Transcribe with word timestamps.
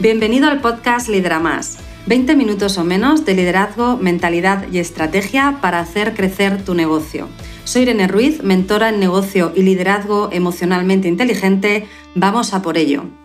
Bienvenido 0.00 0.48
al 0.48 0.62
podcast 0.62 1.10
Lidera 1.10 1.40
Más. 1.40 1.76
20 2.06 2.34
minutos 2.34 2.78
o 2.78 2.84
menos 2.84 3.26
de 3.26 3.34
liderazgo, 3.34 3.98
mentalidad 3.98 4.64
y 4.72 4.78
estrategia 4.78 5.58
para 5.60 5.78
hacer 5.78 6.14
crecer 6.14 6.64
tu 6.64 6.72
negocio. 6.72 7.28
Soy 7.64 7.82
Irene 7.82 8.08
Ruiz, 8.08 8.42
mentora 8.42 8.88
en 8.88 8.98
negocio 8.98 9.52
y 9.54 9.62
liderazgo 9.62 10.30
emocionalmente 10.32 11.06
inteligente. 11.06 11.86
Vamos 12.14 12.54
a 12.54 12.62
por 12.62 12.78
ello. 12.78 13.19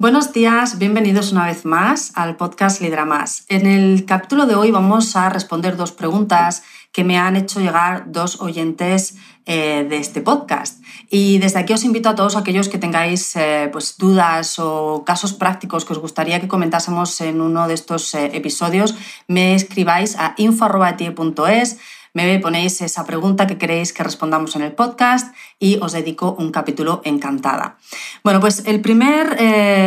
Buenos 0.00 0.32
días, 0.32 0.78
bienvenidos 0.78 1.32
una 1.32 1.46
vez 1.46 1.64
más 1.64 2.12
al 2.14 2.36
podcast 2.36 2.80
Lidera 2.80 3.04
Más. 3.04 3.44
En 3.48 3.66
el 3.66 4.04
capítulo 4.04 4.46
de 4.46 4.54
hoy 4.54 4.70
vamos 4.70 5.16
a 5.16 5.28
responder 5.28 5.76
dos 5.76 5.90
preguntas 5.90 6.62
que 6.92 7.02
me 7.02 7.18
han 7.18 7.34
hecho 7.34 7.58
llegar 7.58 8.04
dos 8.12 8.40
oyentes 8.40 9.16
eh, 9.44 9.84
de 9.90 9.96
este 9.96 10.20
podcast. 10.20 10.80
Y 11.10 11.38
desde 11.38 11.58
aquí 11.58 11.72
os 11.72 11.82
invito 11.82 12.08
a 12.08 12.14
todos 12.14 12.36
aquellos 12.36 12.68
que 12.68 12.78
tengáis 12.78 13.34
eh, 13.34 13.70
pues, 13.72 13.98
dudas 13.98 14.60
o 14.60 15.02
casos 15.04 15.32
prácticos 15.32 15.84
que 15.84 15.94
os 15.94 15.98
gustaría 15.98 16.40
que 16.40 16.46
comentásemos 16.46 17.20
en 17.20 17.40
uno 17.40 17.66
de 17.66 17.74
estos 17.74 18.14
eh, 18.14 18.30
episodios, 18.34 18.94
me 19.26 19.56
escribáis 19.56 20.14
a 20.16 20.34
info.es 20.36 21.78
me 22.14 22.38
ponéis 22.38 22.80
esa 22.80 23.04
pregunta 23.04 23.46
que 23.46 23.58
queréis 23.58 23.92
que 23.92 24.02
respondamos 24.02 24.56
en 24.56 24.62
el 24.62 24.72
podcast 24.72 25.34
y 25.58 25.78
os 25.80 25.92
dedico 25.92 26.36
un 26.38 26.50
capítulo 26.50 27.00
encantada. 27.04 27.78
Bueno, 28.24 28.40
pues 28.40 28.64
el 28.66 28.80
primer, 28.80 29.36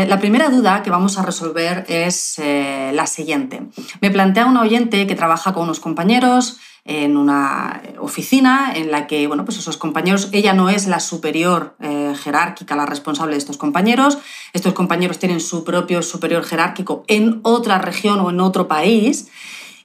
la 0.08 0.20
primera 0.20 0.50
duda 0.50 0.84
que 0.84 0.90
vamos 0.90 1.18
a 1.18 1.24
resolver 1.24 1.86
es 1.88 2.36
la 2.40 3.08
siguiente. 3.08 3.62
Me 4.02 4.12
plantea 4.12 4.46
un 4.46 4.58
oyente 4.58 5.08
que 5.08 5.16
trabaja 5.16 5.54
con 5.54 5.64
unos 5.64 5.80
compañeros, 5.80 6.60
en 6.84 7.16
una 7.16 7.82
oficina 8.00 8.74
en 8.76 8.90
la 8.90 9.06
que, 9.06 9.28
bueno, 9.28 9.46
pues 9.46 9.58
esos 9.58 9.78
compañeros, 9.78 10.30
ella 10.32 10.54
no 10.54 10.70
es 10.70 10.88
la 10.88 11.00
superior 11.00 11.76
eh, 11.80 12.14
jerárquica, 12.22 12.76
la 12.76 12.88
responsable 12.88 13.34
de 13.34 13.38
estos 13.38 13.58
compañeros, 13.58 14.18
estos 14.54 14.74
compañeros 14.74 15.20
tienen 15.20 15.42
su 15.42 15.64
propio 15.64 16.02
superior 16.02 16.44
jerárquico 16.44 17.04
en 17.08 17.40
otra 17.44 17.78
región 17.78 18.20
o 18.20 18.32
en 18.32 18.40
otro 18.40 18.68
país. 18.68 19.28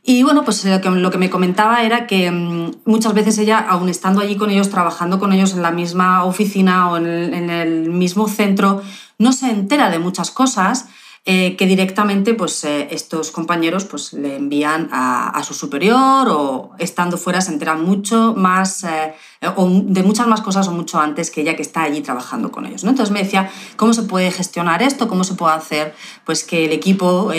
Y 0.09 0.23
bueno, 0.23 0.45
pues 0.45 0.65
lo 0.65 1.11
que, 1.11 1.19
me 1.19 1.31
comentaba 1.31 1.83
era 1.83 2.07
que 2.07 2.31
mm, 2.31 2.77
muchas 2.85 3.13
veces 3.13 3.37
ella, 3.39 3.59
aun 3.59 3.89
estando 3.89 4.21
allí 4.21 4.37
con 4.37 4.51
ellos, 4.51 4.71
trabajando 4.71 5.19
con 5.19 5.33
ellos 5.33 5.53
en 5.53 5.63
la 5.63 5.73
misma 5.73 6.25
oficina 6.25 6.89
o 6.91 6.97
en 6.97 7.51
el 7.51 7.91
mismo 7.91 8.29
centro, 8.29 8.83
no 9.19 9.33
se 9.33 9.51
entera 9.51 9.91
de 9.91 9.99
muchas 9.99 10.31
cosas 10.31 10.87
eh, 11.29 11.57
que 11.57 11.67
directamente 11.67 12.35
pues, 12.35 12.63
eh, 12.63 12.87
estos 12.93 13.33
compañeros 13.33 13.85
pues, 13.85 14.13
le 14.13 14.37
envían 14.37 14.89
a, 14.93 15.43
su 15.43 15.55
superior 15.55 16.29
o 16.29 16.71
estando 16.79 17.19
fuera 17.19 17.41
se 17.41 17.51
enteran 17.51 17.85
mucho 17.85 18.33
más 18.37 18.85
eh, 18.85 19.13
o 19.57 19.69
de 19.69 20.05
muchas 20.05 20.29
más 20.29 20.41
cosas 20.41 20.69
o 20.69 20.71
mucho 20.71 21.01
antes 21.01 21.33
que 21.33 21.41
ella 21.41 21.57
que 21.57 21.63
está 21.63 21.83
allí 21.83 22.01
trabajando 22.01 22.53
con 22.53 22.65
ellos. 22.65 22.85
¿no? 22.85 22.91
Entonces 22.91 23.13
me 23.13 23.25
decía, 23.25 23.51
¿cómo 23.75 23.93
se 23.93 24.05
puede 24.05 24.31
gestionar 24.31 24.85
esto? 24.85 25.09
¿Cómo 25.09 25.25
se 25.25 25.35
puede 25.35 25.57
hacer 25.57 25.97
pues, 26.25 26.45
que 26.45 26.67
el 26.67 26.73
equipo 26.73 27.33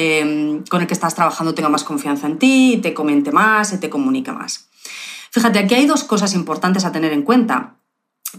con 0.70 0.82
el 0.82 0.88
que 0.88 0.94
estás 0.94 1.16
trabajando 1.16 1.54
tenga 1.54 1.70
más 1.70 1.86
confianza 1.86 2.28
en 2.28 2.40
ti, 2.40 2.82
te 2.84 2.94
comente 2.94 3.32
más 3.32 3.80
te 3.80 3.90
comunique 3.90 4.34
más? 4.34 4.68
Fíjate, 5.32 5.60
aquí 5.60 5.76
hay 5.76 5.86
dos 5.86 6.04
cosas 6.04 6.34
importantes 6.34 6.84
a 6.84 6.92
tener 6.92 7.14
en 7.14 7.22
cuenta 7.22 7.78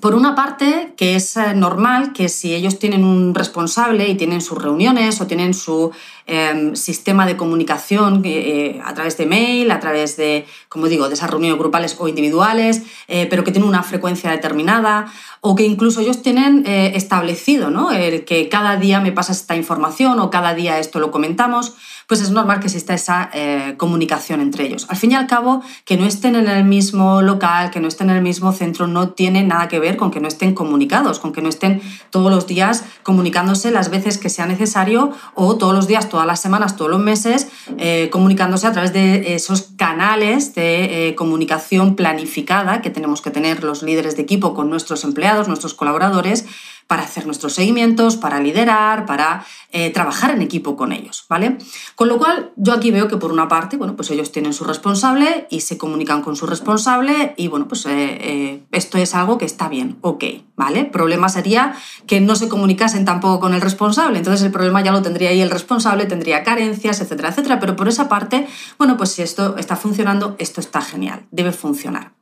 por 0.00 0.14
una 0.14 0.34
parte, 0.34 0.92
que 0.98 1.16
es 1.16 1.36
eh, 1.38 1.54
normal 1.54 2.12
que 2.12 2.28
si 2.28 2.54
ellos 2.54 2.78
tienen 2.78 3.04
un 3.04 3.34
responsable 3.34 4.06
y 4.06 4.16
tienen 4.16 4.42
sus 4.42 4.62
reuniones 4.62 5.20
o 5.22 5.26
tienen 5.26 5.54
su 5.54 5.90
em, 6.26 6.76
sistema 6.76 7.24
de 7.26 7.38
comunicación 7.38 8.22
eh, 8.22 8.28
eh, 8.28 8.80
a 8.84 8.92
través 8.92 9.16
de 9.16 9.24
mail, 9.24 9.70
a 9.70 9.80
través 9.80 10.18
de, 10.18 10.46
como 10.68 10.88
digo, 10.88 11.08
de 11.08 11.14
esas 11.14 11.30
reuniones 11.30 11.58
grupales 11.58 11.96
o 11.98 12.06
individuales, 12.06 12.82
pero 13.08 13.42
que 13.44 13.50
tienen 13.50 13.68
una 13.68 13.82
frecuencia 13.82 14.30
determinada, 14.30 15.10
o 15.40 15.54
que 15.54 15.64
incluso 15.64 16.00
ellos 16.00 16.22
tienen 16.22 16.66
establecido 16.66 17.70
¿no? 17.70 17.90
el 17.90 18.24
que 18.24 18.48
cada 18.48 18.76
día 18.76 19.00
me 19.00 19.12
pasas 19.12 19.38
esta 19.38 19.56
información 19.56 20.20
o 20.20 20.30
cada 20.30 20.54
día 20.54 20.78
esto 20.78 20.98
lo 20.98 21.10
comentamos, 21.10 21.74
pues 22.08 22.20
es 22.20 22.30
normal 22.30 22.58
que 22.58 22.66
exista 22.66 22.94
esa 22.94 23.30
comunicación 23.76 24.40
entre 24.40 24.64
ellos. 24.64 24.86
Al 24.88 24.96
fin 24.96 25.12
y 25.12 25.14
al 25.14 25.26
cabo, 25.26 25.62
que 25.84 25.96
no 25.96 26.06
estén 26.06 26.34
en 26.34 26.48
el 26.48 26.64
mismo 26.64 27.22
local, 27.22 27.70
que 27.70 27.80
no 27.80 27.86
estén 27.86 28.10
en 28.10 28.16
el 28.16 28.22
mismo 28.22 28.52
centro, 28.52 28.86
no 28.86 29.10
tiene 29.10 29.42
nada 29.42 29.68
que 29.68 29.78
ver 29.78 29.96
con 29.96 30.10
que 30.10 30.20
no 30.20 30.28
estén 30.28 30.54
comunicados, 30.54 31.18
con 31.18 31.32
que 31.32 31.42
no 31.42 31.48
estén 31.48 31.80
todos 32.10 32.32
los 32.32 32.46
días 32.46 32.84
comunicándose 33.02 33.70
las 33.70 33.90
veces 33.90 34.18
que 34.18 34.30
sea 34.30 34.46
necesario 34.46 35.12
o 35.34 35.56
todos 35.56 35.74
los 35.74 35.86
días, 35.86 36.08
todas 36.08 36.26
las 36.26 36.40
semanas, 36.40 36.76
todos 36.76 36.90
los 36.90 37.00
meses, 37.00 37.48
eh, 37.78 38.08
comunicándose 38.10 38.66
a 38.66 38.72
través 38.72 38.92
de 38.92 39.34
esos 39.34 39.70
canales 39.76 40.54
de 40.54 41.08
eh, 41.08 41.14
comunicación 41.14 41.96
planificada 41.96 42.82
que 42.82 42.90
tenemos 42.90 43.22
que 43.22 43.30
tener 43.30 43.64
los 43.64 43.82
líderes 43.82 44.16
de 44.16 44.22
equipo 44.22 44.54
con 44.54 44.70
nuestros 44.70 45.04
empleados, 45.04 45.48
nuestros 45.48 45.74
colaboradores, 45.74 46.46
para 46.88 47.02
hacer 47.02 47.26
nuestros 47.26 47.52
seguimientos, 47.52 48.16
para 48.16 48.40
liderar, 48.40 49.04
para 49.04 49.44
eh, 49.72 49.90
trabajar 49.90 50.30
en 50.30 50.40
equipo 50.40 50.74
con 50.74 50.92
ellos, 50.92 51.26
¿vale? 51.28 51.58
Con 51.94 52.08
lo 52.08 52.16
cual, 52.16 52.50
yo 52.56 52.72
aquí 52.72 52.90
veo 52.90 53.08
que 53.08 53.18
por 53.18 53.30
una 53.30 53.46
parte, 53.46 53.76
bueno, 53.76 53.94
pues 53.94 54.10
ellos 54.10 54.32
tienen 54.32 54.54
su 54.54 54.64
responsable 54.64 55.46
y 55.50 55.60
se 55.60 55.76
comunican 55.76 56.22
con 56.22 56.34
su 56.34 56.46
responsable 56.46 57.34
y, 57.36 57.48
bueno, 57.48 57.68
pues 57.68 57.84
eh, 57.84 57.90
eh, 57.92 58.62
esto 58.72 58.96
es 58.96 59.14
algo 59.14 59.36
que 59.36 59.44
está 59.44 59.68
bien, 59.68 59.98
ok, 60.00 60.24
¿vale? 60.56 60.86
Problema 60.86 61.28
sería 61.28 61.74
que 62.06 62.22
no 62.22 62.34
se 62.36 62.48
comunicasen 62.48 63.04
tampoco 63.04 63.38
con 63.38 63.52
el 63.52 63.60
responsable, 63.60 64.16
entonces 64.16 64.42
el 64.46 64.50
problema 64.50 64.82
ya 64.82 64.90
lo 64.90 65.02
tendría 65.02 65.28
ahí 65.28 65.42
el 65.42 65.50
responsable, 65.50 66.06
tendría 66.06 66.42
carencias, 66.42 67.02
etcétera, 67.02 67.28
etcétera, 67.28 67.60
pero 67.60 67.76
por 67.76 67.88
esa 67.88 68.08
parte, 68.08 68.48
bueno, 68.78 68.96
pues 68.96 69.12
si 69.12 69.20
esto 69.20 69.58
está 69.58 69.76
funcionando, 69.76 70.36
esto 70.38 70.62
está 70.62 70.80
genial, 70.80 71.26
debe 71.32 71.52
funcionar. 71.52 72.12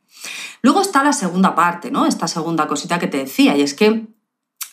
Luego 0.63 0.81
está 0.81 1.05
la 1.05 1.13
segunda 1.13 1.55
parte, 1.55 1.93
¿no? 1.93 2.07
Esta 2.07 2.27
segunda 2.27 2.67
cosita 2.67 2.99
que 2.99 3.07
te 3.07 3.19
decía, 3.19 3.57
y 3.57 3.63
es 3.63 3.75
que 3.75 4.16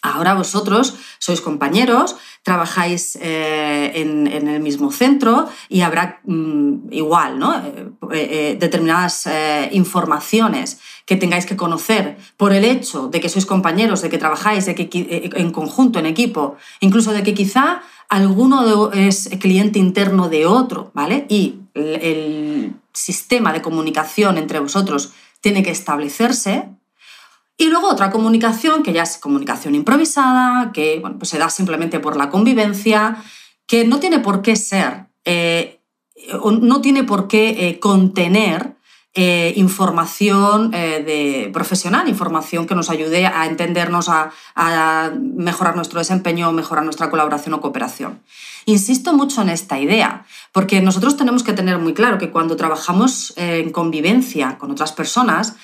Ahora 0.03 0.33
vosotros 0.33 0.95
sois 1.17 1.39
compañeros, 1.39 2.17
trabajáis 2.43 3.15
eh, 3.21 3.93
en, 3.95 4.27
el 4.27 4.59
mismo 4.59 4.91
centro 4.91 5.47
y 5.69 5.79
habrá 5.79 6.19
mm, 6.25 6.91
igual 6.91 7.39
¿no? 7.39 7.55
Eh, 7.55 7.87
eh, 8.11 8.57
determinadas 8.59 9.29
informaciones 9.71 10.79
que 11.05 11.15
tengáis 11.15 11.45
que 11.45 11.55
conocer 11.55 12.17
por 12.35 12.51
el 12.51 12.65
hecho 12.65 13.07
de 13.07 13.21
que 13.21 13.29
sois 13.29 13.45
compañeros, 13.45 14.01
de 14.01 14.09
que 14.09 14.17
trabajáis 14.17 14.67
en 14.67 15.51
conjunto, 15.51 15.99
en 15.99 16.05
equipo, 16.05 16.57
incluso 16.81 17.13
de 17.13 17.23
que 17.23 17.33
quizá 17.33 17.81
alguno 18.09 18.91
es 18.91 19.29
cliente 19.39 19.79
interno 19.79 20.27
de 20.27 20.45
otro, 20.45 20.91
¿vale? 20.93 21.25
Y 21.29 21.59
el 21.75 22.75
sistema 22.91 23.53
de 23.53 23.61
comunicación 23.61 24.37
entre 24.37 24.59
vosotros 24.59 25.13
tiene 25.39 25.63
que 25.63 25.71
establecerse, 25.71 26.69
y 27.63 27.69
luego 27.69 27.87
otra 27.87 28.11
comunicación, 28.11 28.83
que 28.83 28.91
ya 28.91 29.03
es 29.03 29.17
comunicación 29.17 29.73
improvisada, 29.73 30.73
que 30.73 30.99
bueno, 30.99 31.17
pues 31.17 31.29
se 31.29 31.37
da 31.37 31.49
simplemente 31.49 32.01
por 32.01 32.17
la 32.17 32.29
convivencia, 32.29 33.23
que 33.65 33.85
no 33.85 34.01
tiene 34.01 34.19
por 34.19 34.41
qué 34.41 34.57
ser, 34.57 35.05
eh, 35.23 35.79
no 36.43 36.81
tiene 36.81 37.05
por 37.05 37.29
qué 37.29 37.69
eh, 37.69 37.79
contener 37.79 38.75
eh, 39.13 39.53
información 39.55 40.71
de 40.71 41.51
profesional, 41.53 42.09
información 42.09 42.65
que 42.67 42.75
nos 42.75 42.89
ayude 42.89 43.27
a 43.27 43.45
entendernos, 43.45 44.09
a, 44.09 44.31
a, 44.55 45.11
mejorar 45.15 45.77
nuestro 45.77 45.99
desempeño, 45.99 46.51
mejorar 46.51 46.83
nuestra 46.83 47.09
colaboración 47.09 47.53
o 47.53 47.61
cooperación. 47.61 48.19
Insisto 48.65 49.13
mucho 49.13 49.41
en 49.41 49.47
esta 49.47 49.79
idea, 49.79 50.25
porque 50.51 50.81
nosotros 50.81 51.15
tenemos 51.15 51.43
que 51.43 51.53
tener 51.53 51.77
muy 51.77 51.93
claro 51.93 52.17
que 52.17 52.29
cuando 52.29 52.57
trabajamos 52.57 53.33
en 53.37 53.71
convivencia 53.71 54.57
con 54.57 54.69
otras 54.69 54.91
personas, 54.91 55.55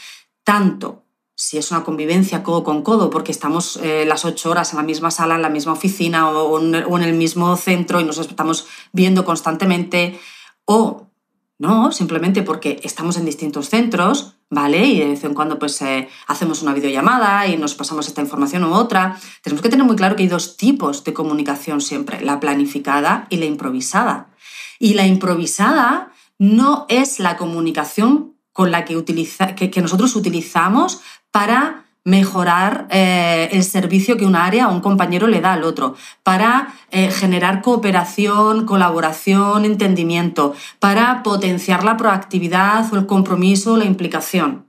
tanto 0.46 1.04
si 1.42 1.58
es 1.58 1.72
una 1.72 1.86
convivencia 1.86 2.44
codo 2.44 2.66
con 2.66 2.82
codo, 2.82 3.10
porque 3.10 3.32
estamos 3.32 3.78
eh, 3.78 4.04
las 4.06 4.26
ocho 4.26 4.50
horas 4.50 4.74
en 4.74 4.78
la 4.78 4.84
misma 4.84 5.10
sala, 5.10 5.36
en 5.36 5.42
la 5.42 5.48
misma 5.48 5.72
oficina 5.72 6.30
o, 6.30 6.60
en 6.60 7.02
el 7.02 7.14
mismo 7.14 7.56
centro 7.56 8.02
y 8.02 8.04
nos 8.04 8.18
estamos 8.18 8.68
viendo 8.92 9.24
constantemente, 9.24 10.20
o 10.66 11.08
no, 11.58 11.94
simplemente 11.94 12.44
porque 12.44 12.82
estamos 12.84 13.16
en 13.16 13.24
distintos 13.24 13.70
centros, 13.70 14.36
¿vale? 14.50 14.86
Y 14.86 15.00
de 15.00 15.08
vez 15.08 15.24
en 15.24 15.34
cuando 15.34 15.58
pues 15.58 15.82
eh, 15.82 16.10
hacemos 16.28 16.62
una 16.62 16.74
videollamada 16.74 17.48
y 17.48 17.56
nos 17.56 17.74
pasamos 17.74 18.10
esta 18.10 18.20
información 18.20 18.66
u 18.66 18.74
otra. 18.74 19.18
Tenemos 19.42 19.62
que 19.62 19.70
tener 19.70 19.86
muy 19.86 19.96
claro 19.96 20.18
que 20.18 20.24
hay 20.24 20.30
dos 20.30 20.58
tipos 20.58 21.06
de 21.06 21.14
comunicación 21.14 21.80
siempre, 21.80 22.20
la 22.20 22.42
planificada 22.42 23.28
y 23.30 23.38
la 23.38 23.46
improvisada. 23.46 24.28
Y 24.78 24.94
la 24.96 25.08
improvisada 25.08 26.12
no 26.38 26.86
es 26.90 27.18
la 27.20 27.38
comunicación 27.38 28.36
con 28.52 28.72
la 28.72 28.84
que, 28.84 28.98
utiliza, 28.98 29.56
que 29.56 29.82
nosotros 29.82 30.18
utilizamos 30.18 31.00
para 31.32 31.86
mejorar 32.10 32.88
eh, 32.90 33.50
el 33.52 33.64
servicio 33.64 34.18
que 34.18 34.26
un 34.26 34.36
área 34.36 34.68
o 34.68 34.74
un 34.74 34.82
compañero 34.82 35.28
le 35.28 35.42
da 35.42 35.54
al 35.54 35.64
otro, 35.64 35.96
para 36.24 36.74
eh, 36.92 37.12
generar 37.12 37.62
cooperación, 37.62 38.66
colaboración, 38.66 39.66
entendimiento, 39.66 40.56
para 40.80 41.22
potenciar 41.24 41.84
la 41.84 41.98
proactividad 41.98 42.92
o 42.92 42.98
el 42.98 43.06
compromiso 43.06 43.78
la 43.78 43.86
implicación. 43.86 44.66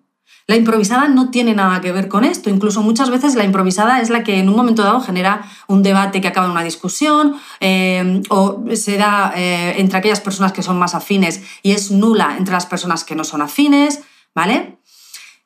La 0.47 0.57
improvisada 0.57 1.07
no 1.07 1.31
tiene 1.31 1.55
nada 1.55 1.81
que 1.81 1.93
ver 1.93 2.09
con 2.09 2.25
esto, 2.25 2.51
incluso 2.51 2.83
muchas 2.83 3.09
veces 3.09 3.37
la 3.37 3.45
improvisada 3.45 4.01
es 4.01 4.11
la 4.11 4.25
que 4.25 4.41
en 4.41 4.49
un 4.49 4.57
momento 4.57 4.83
dado 4.83 5.01
genera 5.01 5.43
un 5.69 5.85
debate 5.85 6.21
que 6.21 6.27
acaba 6.27 6.47
en 6.47 6.53
una 6.53 6.65
discusión 6.65 7.37
eh, 7.61 8.21
o 8.31 8.65
se 8.75 8.97
da 8.97 9.33
entre 9.37 9.99
aquellas 9.99 10.21
personas 10.21 10.53
que 10.53 10.65
son 10.65 10.77
más 10.77 10.97
afines 10.97 11.41
y 11.63 11.71
es 11.71 11.93
nula 11.93 12.35
entre 12.37 12.53
las 12.53 12.67
personas 12.67 13.05
que 13.05 13.15
no 13.15 13.23
son 13.23 13.43
afines, 13.43 14.01
¿vale? 14.35 14.80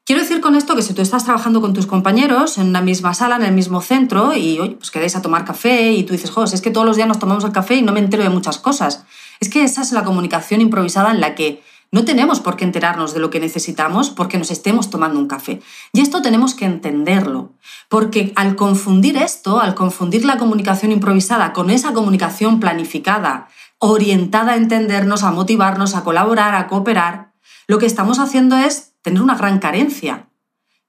Quiero 0.06 0.20
decir 0.20 0.42
con 0.42 0.54
esto 0.54 0.76
que 0.76 0.82
si 0.82 0.92
tú 0.92 1.00
estás 1.00 1.24
trabajando 1.24 1.62
con 1.62 1.72
tus 1.72 1.86
compañeros 1.86 2.58
en 2.58 2.68
una 2.68 2.82
misma 2.82 3.14
sala, 3.14 3.36
en 3.36 3.42
el 3.42 3.52
mismo 3.52 3.80
centro, 3.80 4.34
y 4.34 4.58
oye, 4.58 4.76
pues 4.76 4.90
quedáis 4.90 5.16
a 5.16 5.22
tomar 5.22 5.46
café 5.46 5.92
y 5.92 6.02
tú 6.04 6.12
dices, 6.12 6.30
José, 6.30 6.56
es 6.56 6.60
que 6.60 6.70
todos 6.70 6.86
los 6.86 6.96
días 6.96 7.08
nos 7.08 7.18
tomamos 7.18 7.42
el 7.42 7.52
café 7.52 7.76
y 7.76 7.82
no 7.82 7.94
me 7.94 8.00
entero 8.00 8.22
de 8.22 8.28
muchas 8.28 8.58
cosas. 8.58 9.06
Es 9.40 9.48
que 9.48 9.64
esa 9.64 9.80
es 9.80 9.92
la 9.92 10.04
comunicación 10.04 10.60
improvisada 10.60 11.10
en 11.10 11.22
la 11.22 11.34
que 11.34 11.62
no 11.90 12.04
tenemos 12.04 12.40
por 12.40 12.56
qué 12.56 12.64
enterarnos 12.64 13.14
de 13.14 13.20
lo 13.20 13.30
que 13.30 13.40
necesitamos 13.40 14.10
porque 14.10 14.36
nos 14.36 14.50
estemos 14.50 14.90
tomando 14.90 15.18
un 15.18 15.26
café. 15.26 15.62
Y 15.94 16.02
esto 16.02 16.20
tenemos 16.20 16.52
que 16.52 16.66
entenderlo, 16.66 17.54
porque 17.88 18.34
al 18.36 18.56
confundir 18.56 19.16
esto, 19.16 19.58
al 19.58 19.74
confundir 19.74 20.26
la 20.26 20.36
comunicación 20.36 20.92
improvisada 20.92 21.54
con 21.54 21.70
esa 21.70 21.94
comunicación 21.94 22.60
planificada, 22.60 23.48
orientada 23.78 24.52
a 24.52 24.56
entendernos, 24.56 25.22
a 25.22 25.30
motivarnos, 25.30 25.94
a 25.94 26.04
colaborar, 26.04 26.54
a 26.56 26.66
cooperar, 26.66 27.32
lo 27.66 27.78
que 27.78 27.86
estamos 27.86 28.18
haciendo 28.18 28.58
es 28.58 28.93
tener 29.04 29.22
una 29.22 29.36
gran 29.36 29.58
carencia. 29.58 30.30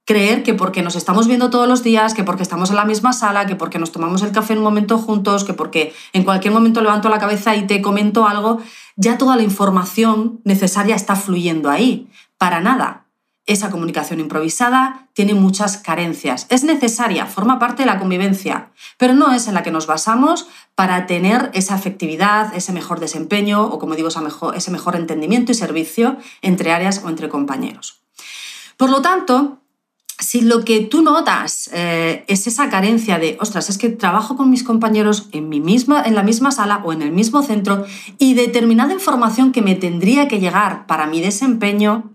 Creer 0.05 0.41
que 0.43 0.53
porque 0.53 0.81
nos 0.81 0.95
estamos 0.95 1.27
viendo 1.27 1.49
todos 1.49 1.67
los 1.67 1.83
días, 1.83 2.13
que 2.13 2.23
porque 2.23 2.43
estamos 2.43 2.69
en 2.69 2.77
la 2.77 2.85
misma 2.85 3.11
sala, 3.11 3.45
que 3.45 3.55
porque 3.55 3.77
nos 3.77 3.91
tomamos 3.91 4.21
el 4.21 4.31
café 4.31 4.53
en 4.53 4.59
un 4.59 4.65
momento 4.65 4.97
juntos, 4.97 5.43
que 5.43 5.53
porque 5.53 5.93
en 6.13 6.23
cualquier 6.23 6.53
momento 6.53 6.81
levanto 6.81 7.09
la 7.09 7.19
cabeza 7.19 7.55
y 7.55 7.67
te 7.67 7.81
comento 7.81 8.25
algo, 8.25 8.59
ya 8.95 9.17
toda 9.17 9.35
la 9.35 9.43
información 9.43 10.39
necesaria 10.45 10.95
está 10.95 11.15
fluyendo 11.15 11.69
ahí. 11.69 12.07
Para 12.37 12.61
nada. 12.61 13.05
Esa 13.47 13.69
comunicación 13.69 14.19
improvisada 14.19 15.07
tiene 15.13 15.33
muchas 15.33 15.77
carencias. 15.77 16.47
Es 16.49 16.63
necesaria, 16.63 17.27
forma 17.27 17.59
parte 17.59 17.83
de 17.83 17.87
la 17.87 17.99
convivencia, 17.99 18.71
pero 18.97 19.13
no 19.13 19.33
es 19.33 19.47
en 19.47 19.53
la 19.53 19.61
que 19.61 19.71
nos 19.71 19.85
basamos 19.85 20.47
para 20.73 21.05
tener 21.05 21.51
esa 21.53 21.75
efectividad, 21.75 22.55
ese 22.55 22.71
mejor 22.73 22.99
desempeño 22.99 23.63
o, 23.63 23.77
como 23.77 23.95
digo, 23.95 24.09
ese 24.09 24.71
mejor 24.71 24.95
entendimiento 24.95 25.51
y 25.51 25.55
servicio 25.55 26.17
entre 26.41 26.71
áreas 26.71 27.01
o 27.03 27.09
entre 27.09 27.29
compañeros. 27.29 28.04
Por 28.77 28.89
lo 28.89 29.01
tanto, 29.01 29.59
si 30.19 30.41
lo 30.41 30.63
que 30.63 30.79
tú 30.81 31.01
notas 31.01 31.69
eh, 31.73 32.23
es 32.27 32.47
esa 32.47 32.69
carencia 32.69 33.19
de, 33.19 33.37
ostras, 33.39 33.69
es 33.69 33.77
que 33.77 33.89
trabajo 33.89 34.37
con 34.37 34.49
mis 34.49 34.63
compañeros 34.63 35.27
en, 35.33 35.49
mi 35.49 35.59
misma, 35.59 36.03
en 36.03 36.15
la 36.15 36.23
misma 36.23 36.51
sala 36.51 36.81
o 36.83 36.93
en 36.93 37.01
el 37.01 37.11
mismo 37.11 37.43
centro 37.43 37.85
y 38.17 38.33
determinada 38.33 38.93
información 38.93 39.51
que 39.51 39.61
me 39.61 39.75
tendría 39.75 40.27
que 40.27 40.39
llegar 40.39 40.87
para 40.87 41.05
mi 41.05 41.21
desempeño, 41.21 42.11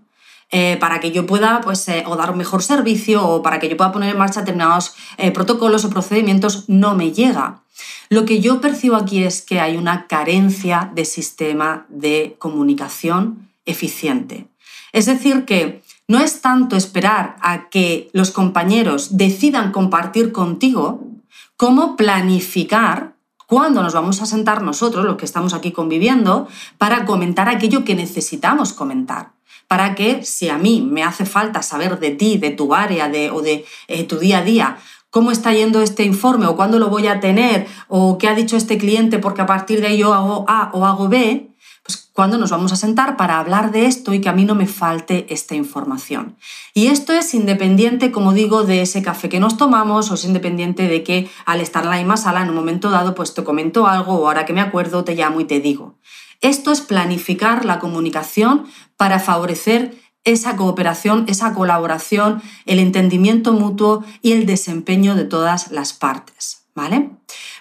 eh, 0.49 0.77
para 0.79 0.99
que 0.99 1.11
yo 1.11 1.25
pueda 1.25 1.61
pues, 1.61 1.87
eh, 1.89 2.03
o 2.07 2.15
dar 2.15 2.31
un 2.31 2.37
mejor 2.37 2.63
servicio 2.63 3.25
o 3.25 3.41
para 3.41 3.59
que 3.59 3.69
yo 3.69 3.77
pueda 3.77 3.91
poner 3.91 4.11
en 4.11 4.17
marcha 4.17 4.41
determinados 4.41 4.95
protocolos 5.33 5.85
o 5.85 5.89
procedimientos, 5.89 6.65
no 6.67 6.95
me 6.95 7.11
llega. 7.11 7.61
Lo 8.09 8.25
que 8.25 8.41
yo 8.41 8.59
percibo 8.59 8.95
aquí 8.95 9.23
es 9.23 9.41
que 9.41 9.59
hay 9.59 9.77
una 9.77 10.07
carencia 10.07 10.91
de 10.93 11.05
sistema 11.05 11.85
de 11.87 12.35
comunicación 12.39 13.49
eficiente. 13.65 14.47
Es 14.91 15.05
decir, 15.05 15.45
que 15.45 15.80
no 16.11 16.19
es 16.19 16.41
tanto 16.41 16.75
esperar 16.75 17.37
a 17.39 17.69
que 17.69 18.09
los 18.11 18.31
compañeros 18.31 19.15
decidan 19.15 19.71
compartir 19.71 20.33
contigo, 20.33 21.07
como 21.55 21.95
planificar 21.95 23.15
cuándo 23.47 23.81
nos 23.81 23.93
vamos 23.93 24.21
a 24.21 24.25
sentar 24.25 24.61
nosotros, 24.61 25.05
los 25.05 25.15
que 25.15 25.23
estamos 25.23 25.53
aquí 25.53 25.71
conviviendo, 25.71 26.49
para 26.77 27.05
comentar 27.05 27.47
aquello 27.47 27.85
que 27.85 27.95
necesitamos 27.95 28.73
comentar. 28.73 29.31
Para 29.69 29.95
que 29.95 30.25
si 30.25 30.49
a 30.49 30.57
mí 30.57 30.81
me 30.81 31.01
hace 31.01 31.25
falta 31.25 31.61
saber 31.61 31.97
de 31.97 32.11
ti, 32.11 32.37
de 32.37 32.49
tu 32.49 32.73
área 32.73 33.07
de, 33.07 33.31
o 33.31 33.41
de 33.41 33.63
eh, 33.87 34.03
tu 34.03 34.19
día 34.19 34.39
a 34.39 34.43
día, 34.43 34.77
cómo 35.11 35.31
está 35.31 35.53
yendo 35.53 35.81
este 35.81 36.03
informe 36.03 36.45
o 36.45 36.57
cuándo 36.57 36.77
lo 36.77 36.89
voy 36.89 37.07
a 37.07 37.21
tener 37.21 37.67
o 37.87 38.17
qué 38.17 38.27
ha 38.27 38.35
dicho 38.35 38.57
este 38.57 38.77
cliente 38.77 39.17
porque 39.17 39.43
a 39.43 39.45
partir 39.45 39.79
de 39.79 39.87
ahí 39.87 39.97
yo 39.97 40.13
hago 40.13 40.43
A 40.49 40.71
o 40.73 40.85
hago 40.85 41.07
B, 41.07 41.50
cuando 41.97 42.37
nos 42.37 42.51
vamos 42.51 42.71
a 42.71 42.75
sentar 42.75 43.17
para 43.17 43.39
hablar 43.39 43.71
de 43.71 43.85
esto 43.85 44.13
y 44.13 44.21
que 44.21 44.29
a 44.29 44.33
mí 44.33 44.45
no 44.45 44.55
me 44.55 44.67
falte 44.67 45.25
esta 45.33 45.55
información. 45.55 46.37
Y 46.73 46.87
esto 46.87 47.13
es 47.13 47.33
independiente, 47.33 48.11
como 48.11 48.33
digo, 48.33 48.63
de 48.63 48.81
ese 48.81 49.01
café 49.01 49.29
que 49.29 49.39
nos 49.39 49.57
tomamos 49.57 50.11
o 50.11 50.15
es 50.15 50.25
independiente 50.25 50.87
de 50.87 51.03
que 51.03 51.29
al 51.45 51.61
estar 51.61 51.83
en 51.83 51.89
la 51.89 51.97
misma 51.97 52.17
sala 52.17 52.41
en 52.41 52.49
un 52.49 52.55
momento 52.55 52.89
dado 52.89 53.15
pues 53.15 53.33
te 53.33 53.43
comento 53.43 53.87
algo 53.87 54.13
o 54.13 54.27
ahora 54.27 54.45
que 54.45 54.53
me 54.53 54.61
acuerdo 54.61 55.03
te 55.03 55.15
llamo 55.15 55.39
y 55.39 55.45
te 55.45 55.59
digo. 55.59 55.95
Esto 56.41 56.71
es 56.71 56.81
planificar 56.81 57.65
la 57.65 57.79
comunicación 57.79 58.65
para 58.97 59.19
favorecer 59.19 59.95
esa 60.23 60.55
cooperación, 60.55 61.25
esa 61.27 61.53
colaboración, 61.53 62.41
el 62.65 62.79
entendimiento 62.79 63.53
mutuo 63.53 64.03
y 64.21 64.33
el 64.33 64.45
desempeño 64.45 65.15
de 65.15 65.25
todas 65.25 65.71
las 65.71 65.93
partes. 65.93 66.65
¿Vale? 66.73 67.09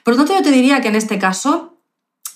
Por 0.05 0.15
lo 0.15 0.19
tanto, 0.19 0.35
yo 0.35 0.43
te 0.43 0.53
diría 0.53 0.81
que 0.81 0.88
en 0.88 0.94
este 0.94 1.19
caso 1.19 1.69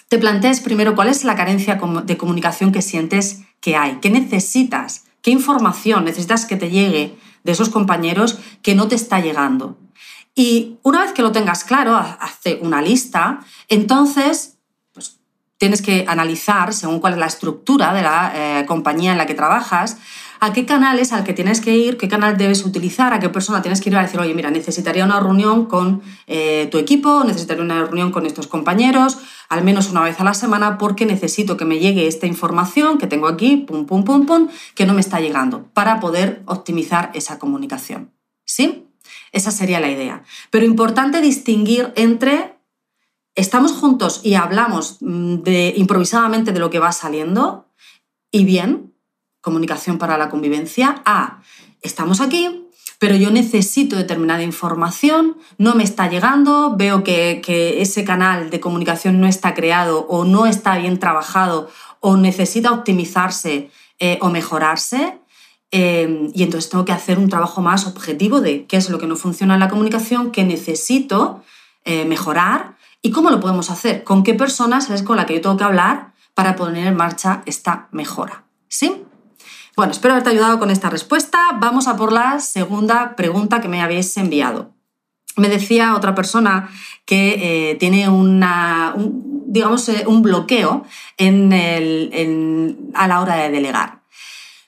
te 0.08 0.18
plantees 0.18 0.60
primero 0.60 0.94
cuál 0.94 1.08
es 1.08 1.24
la 1.24 1.36
carencia 1.36 1.78
de 2.04 2.16
comunicación 2.16 2.72
que 2.72 2.82
sientes 2.82 3.42
que 3.60 3.76
hay, 3.76 3.98
qué 4.00 4.10
necesitas, 4.10 5.04
qué 5.22 5.30
información 5.30 6.04
necesitas 6.04 6.46
que 6.46 6.56
te 6.56 6.70
llegue 6.70 7.16
de 7.44 7.52
esos 7.52 7.68
compañeros 7.68 8.38
que 8.62 8.74
no 8.74 8.88
te 8.88 8.94
está 8.94 9.20
llegando. 9.20 9.78
Y 10.34 10.78
una 10.82 11.02
vez 11.02 11.12
que 11.12 11.22
lo 11.22 11.32
tengas 11.32 11.64
claro, 11.64 11.96
hace 11.96 12.58
una 12.60 12.82
lista, 12.82 13.40
entonces 13.68 14.58
pues, 14.92 15.18
tienes 15.58 15.80
que 15.80 16.04
analizar, 16.08 16.74
según 16.74 17.00
cuál 17.00 17.12
es 17.12 17.18
la 17.18 17.26
estructura 17.26 17.94
de 17.94 18.02
la 18.02 18.32
eh, 18.34 18.66
compañía 18.66 19.12
en 19.12 19.18
la 19.18 19.26
que 19.26 19.34
trabajas, 19.34 19.98
a 20.44 20.52
qué 20.52 20.66
canal 20.66 20.98
es 20.98 21.12
al 21.12 21.24
que 21.24 21.32
tienes 21.32 21.60
que 21.60 21.76
ir, 21.76 21.96
qué 21.96 22.08
canal 22.08 22.36
debes 22.36 22.64
utilizar, 22.64 23.12
a 23.14 23.18
qué 23.18 23.28
persona 23.28 23.62
tienes 23.62 23.80
que 23.80 23.88
ir 23.88 23.96
a 23.96 24.02
decir, 24.02 24.20
oye, 24.20 24.34
mira, 24.34 24.50
necesitaría 24.50 25.04
una 25.04 25.18
reunión 25.18 25.66
con 25.66 26.02
eh, 26.26 26.68
tu 26.70 26.78
equipo, 26.78 27.24
necesitaría 27.24 27.62
una 27.62 27.84
reunión 27.84 28.12
con 28.12 28.26
estos 28.26 28.46
compañeros, 28.46 29.18
al 29.48 29.64
menos 29.64 29.90
una 29.90 30.02
vez 30.02 30.20
a 30.20 30.24
la 30.24 30.34
semana, 30.34 30.76
porque 30.76 31.06
necesito 31.06 31.56
que 31.56 31.64
me 31.64 31.78
llegue 31.78 32.06
esta 32.06 32.26
información 32.26 32.98
que 32.98 33.06
tengo 33.06 33.26
aquí, 33.26 33.56
pum, 33.56 33.86
pum, 33.86 34.04
pum, 34.04 34.26
pum, 34.26 34.48
que 34.74 34.86
no 34.86 34.94
me 34.94 35.00
está 35.00 35.20
llegando, 35.20 35.70
para 35.72 36.00
poder 36.00 36.42
optimizar 36.46 37.10
esa 37.14 37.38
comunicación. 37.38 38.12
¿Sí? 38.44 38.86
Esa 39.32 39.50
sería 39.50 39.80
la 39.80 39.90
idea. 39.90 40.24
Pero 40.50 40.66
importante 40.66 41.20
distinguir 41.20 41.92
entre 41.96 42.58
estamos 43.34 43.72
juntos 43.72 44.20
y 44.22 44.34
hablamos 44.34 44.98
mm, 45.00 45.36
de, 45.36 45.74
improvisadamente 45.76 46.52
de 46.52 46.60
lo 46.60 46.70
que 46.70 46.78
va 46.78 46.92
saliendo 46.92 47.68
y 48.30 48.44
bien, 48.44 48.93
comunicación 49.44 49.98
para 49.98 50.16
la 50.16 50.30
convivencia, 50.30 51.02
a 51.04 51.42
estamos 51.82 52.22
aquí, 52.22 52.66
pero 52.98 53.14
yo 53.14 53.30
necesito 53.30 53.96
determinada 53.96 54.42
información, 54.42 55.36
no 55.58 55.74
me 55.74 55.84
está 55.84 56.08
llegando, 56.08 56.74
veo 56.76 57.04
que, 57.04 57.42
ese 57.82 58.04
canal 58.04 58.48
de 58.48 58.58
comunicación 58.58 59.20
no 59.20 59.26
está 59.26 59.52
creado 59.52 60.06
o 60.08 60.24
no 60.24 60.46
está 60.46 60.78
bien 60.78 60.98
trabajado 60.98 61.68
o 62.00 62.16
necesita 62.16 62.72
optimizarse 62.72 63.70
eh, 63.98 64.18
o 64.22 64.30
mejorarse. 64.30 65.18
Eh, 65.70 66.30
y 66.34 66.42
entonces 66.42 66.70
tengo 66.70 66.84
que 66.86 66.92
hacer 66.92 67.18
un 67.18 67.28
trabajo 67.28 67.60
más 67.60 67.86
objetivo 67.86 68.40
de 68.40 68.64
qué 68.64 68.78
es 68.78 68.88
lo 68.88 68.98
que 68.98 69.06
no 69.06 69.16
funciona 69.16 69.54
en 69.54 69.60
la 69.60 69.68
comunicación, 69.68 70.30
qué 70.30 70.44
necesito 70.44 71.42
eh, 71.84 72.06
mejorar 72.06 72.76
y 73.02 73.10
cómo 73.10 73.28
lo 73.30 73.40
podemos 73.40 73.70
hacer, 73.70 74.04
con 74.04 74.22
qué 74.22 74.32
personas 74.32 74.88
es 74.88 75.02
con 75.02 75.16
la 75.16 75.26
que 75.26 75.34
yo 75.34 75.40
tengo 75.42 75.58
que 75.58 75.64
hablar 75.64 76.14
para 76.32 76.56
poner 76.56 76.86
en 76.86 76.96
marcha 76.96 77.42
esta 77.44 77.88
mejora. 77.92 78.44
¿Sí? 78.68 79.04
Bueno, 79.76 79.90
espero 79.90 80.14
haberte 80.14 80.30
ayudado 80.30 80.60
con 80.60 80.70
esta 80.70 80.88
respuesta. 80.88 81.38
Vamos 81.58 81.88
a 81.88 81.96
por 81.96 82.12
la 82.12 82.38
segunda 82.38 83.16
pregunta 83.16 83.60
que 83.60 83.66
me 83.66 83.82
habéis 83.82 84.16
enviado. 84.16 84.72
Me 85.36 85.48
decía 85.48 85.96
otra 85.96 86.14
persona 86.14 86.70
que 87.04 87.70
eh, 87.70 87.74
tiene 87.74 88.08
un, 88.08 88.44
digamos, 89.46 89.88
eh, 89.88 90.04
un 90.06 90.22
bloqueo 90.22 90.84
a 91.18 93.08
la 93.08 93.20
hora 93.20 93.34
de 93.34 93.50
delegar. 93.50 94.02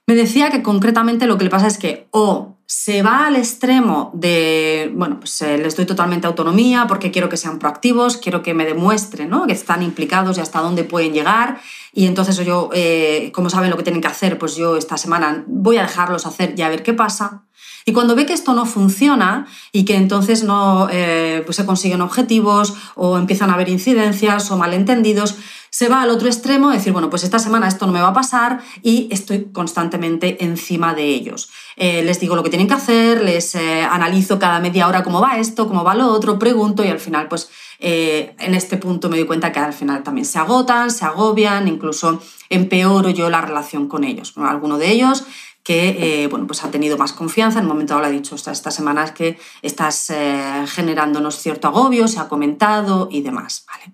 Me 0.08 0.16
decía 0.16 0.50
que 0.50 0.62
concretamente 0.62 1.26
lo 1.26 1.38
que 1.38 1.44
le 1.44 1.50
pasa 1.50 1.68
es 1.68 1.78
que 1.78 2.08
o 2.10 2.55
se 2.66 3.02
va 3.02 3.26
al 3.26 3.36
extremo 3.36 4.10
de, 4.12 4.92
bueno, 4.94 5.20
pues 5.20 5.40
eh, 5.42 5.56
les 5.56 5.76
doy 5.76 5.86
totalmente 5.86 6.26
autonomía 6.26 6.86
porque 6.88 7.12
quiero 7.12 7.28
que 7.28 7.36
sean 7.36 7.60
proactivos, 7.60 8.16
quiero 8.16 8.42
que 8.42 8.54
me 8.54 8.64
demuestren 8.64 9.30
¿no? 9.30 9.46
que 9.46 9.52
están 9.52 9.84
implicados 9.84 10.36
y 10.36 10.40
hasta 10.40 10.60
dónde 10.60 10.82
pueden 10.82 11.12
llegar. 11.12 11.60
Y 11.92 12.06
entonces 12.06 12.36
yo, 12.44 12.70
eh, 12.72 13.30
como 13.32 13.50
saben 13.50 13.70
lo 13.70 13.76
que 13.76 13.84
tienen 13.84 14.02
que 14.02 14.08
hacer, 14.08 14.36
pues 14.36 14.56
yo 14.56 14.76
esta 14.76 14.98
semana 14.98 15.44
voy 15.46 15.76
a 15.76 15.82
dejarlos 15.82 16.26
hacer 16.26 16.54
y 16.56 16.62
a 16.62 16.68
ver 16.68 16.82
qué 16.82 16.92
pasa. 16.92 17.44
Y 17.84 17.92
cuando 17.92 18.16
ve 18.16 18.26
que 18.26 18.32
esto 18.32 18.52
no 18.52 18.66
funciona 18.66 19.46
y 19.70 19.84
que 19.84 19.94
entonces 19.94 20.42
no 20.42 20.88
eh, 20.90 21.42
pues 21.46 21.56
se 21.56 21.64
consiguen 21.64 22.00
objetivos 22.00 22.74
o 22.96 23.16
empiezan 23.16 23.50
a 23.50 23.54
haber 23.54 23.68
incidencias 23.68 24.50
o 24.50 24.56
malentendidos, 24.56 25.36
se 25.76 25.90
va 25.90 26.00
al 26.00 26.10
otro 26.10 26.28
extremo, 26.28 26.70
decir, 26.70 26.94
bueno, 26.94 27.10
pues 27.10 27.22
esta 27.22 27.38
semana 27.38 27.68
esto 27.68 27.86
no 27.86 27.92
me 27.92 28.00
va 28.00 28.08
a 28.08 28.12
pasar 28.14 28.60
y 28.82 29.08
estoy 29.10 29.50
constantemente 29.52 30.42
encima 30.42 30.94
de 30.94 31.04
ellos. 31.04 31.50
Eh, 31.76 32.02
les 32.02 32.18
digo 32.18 32.34
lo 32.34 32.42
que 32.42 32.48
tienen 32.48 32.66
que 32.66 32.72
hacer, 32.72 33.22
les 33.22 33.54
eh, 33.56 33.82
analizo 33.82 34.38
cada 34.38 34.58
media 34.58 34.88
hora 34.88 35.02
cómo 35.02 35.20
va 35.20 35.36
esto, 35.36 35.68
cómo 35.68 35.84
va 35.84 35.94
lo 35.94 36.06
otro, 36.06 36.38
pregunto 36.38 36.82
y 36.82 36.88
al 36.88 36.98
final, 36.98 37.28
pues 37.28 37.50
en 37.78 38.54
este 38.54 38.78
punto 38.78 39.10
me 39.10 39.18
doy 39.18 39.26
cuenta 39.26 39.52
que 39.52 39.58
al 39.60 39.74
final 39.74 40.02
también 40.02 40.24
se 40.24 40.38
agotan, 40.38 40.90
se 40.90 41.04
agobian, 41.04 41.68
incluso 41.68 42.22
empeoro 42.48 43.10
yo 43.10 43.28
la 43.28 43.42
relación 43.42 43.86
con 43.86 44.04
ellos. 44.04 44.32
alguno 44.38 44.78
de 44.78 44.90
ellos 44.92 45.26
que 45.66 46.22
eh, 46.22 46.28
bueno, 46.28 46.46
pues 46.46 46.62
ha 46.62 46.70
tenido 46.70 46.96
más 46.96 47.12
confianza. 47.12 47.58
En 47.58 47.64
un 47.64 47.72
momento 47.72 48.00
le 48.00 48.06
ha 48.06 48.10
dicho, 48.10 48.36
estas, 48.36 48.56
estas 48.56 48.72
semanas 48.72 49.10
que 49.10 49.36
estás 49.62 50.10
eh, 50.10 50.64
generándonos 50.68 51.40
cierto 51.40 51.66
agobio, 51.66 52.06
se 52.06 52.20
ha 52.20 52.28
comentado 52.28 53.08
y 53.10 53.22
demás. 53.22 53.66
¿vale? 53.66 53.92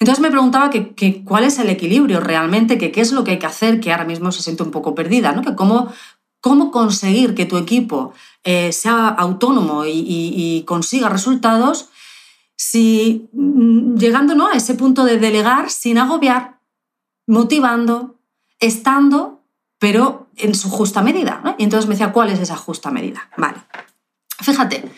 Entonces 0.00 0.20
me 0.22 0.30
preguntaba 0.30 0.70
que, 0.70 1.22
cuál 1.24 1.44
es 1.44 1.58
el 1.58 1.68
equilibrio 1.68 2.20
realmente, 2.20 2.78
qué 2.78 3.00
es 3.00 3.12
lo 3.12 3.24
que 3.24 3.32
hay 3.32 3.38
que 3.38 3.46
hacer, 3.46 3.80
que 3.80 3.92
ahora 3.92 4.04
mismo 4.04 4.32
se 4.32 4.42
siente 4.42 4.62
un 4.62 4.70
poco 4.70 4.94
perdida, 4.94 5.32
¿no? 5.32 5.42
que 5.42 5.54
cómo, 5.54 5.92
cómo 6.40 6.70
conseguir 6.70 7.34
que 7.34 7.46
tu 7.46 7.56
equipo 7.56 8.12
eh, 8.44 8.72
sea 8.72 9.08
autónomo 9.08 9.84
y, 9.86 10.62
consiga 10.66 11.08
resultados, 11.08 11.90
si 12.56 13.28
mm, 13.32 13.96
llegando 13.96 14.34
¿no? 14.34 14.48
a 14.48 14.54
ese 14.54 14.74
punto 14.74 15.04
de 15.04 15.18
delegar 15.18 15.70
sin 15.70 15.98
agobiar, 15.98 16.60
motivando, 17.26 18.16
estando, 18.58 19.42
pero 19.78 20.28
en 20.36 20.54
su 20.54 20.70
justa 20.70 21.02
medida. 21.02 21.56
Y 21.58 21.64
entonces 21.64 21.88
me 21.88 21.94
decía, 21.94 22.12
¿cuál 22.12 22.30
es 22.30 22.40
esa 22.40 22.56
justa 22.56 22.90
medida? 22.90 23.28
Vale. 23.36 23.58
Fíjate, 24.40 24.90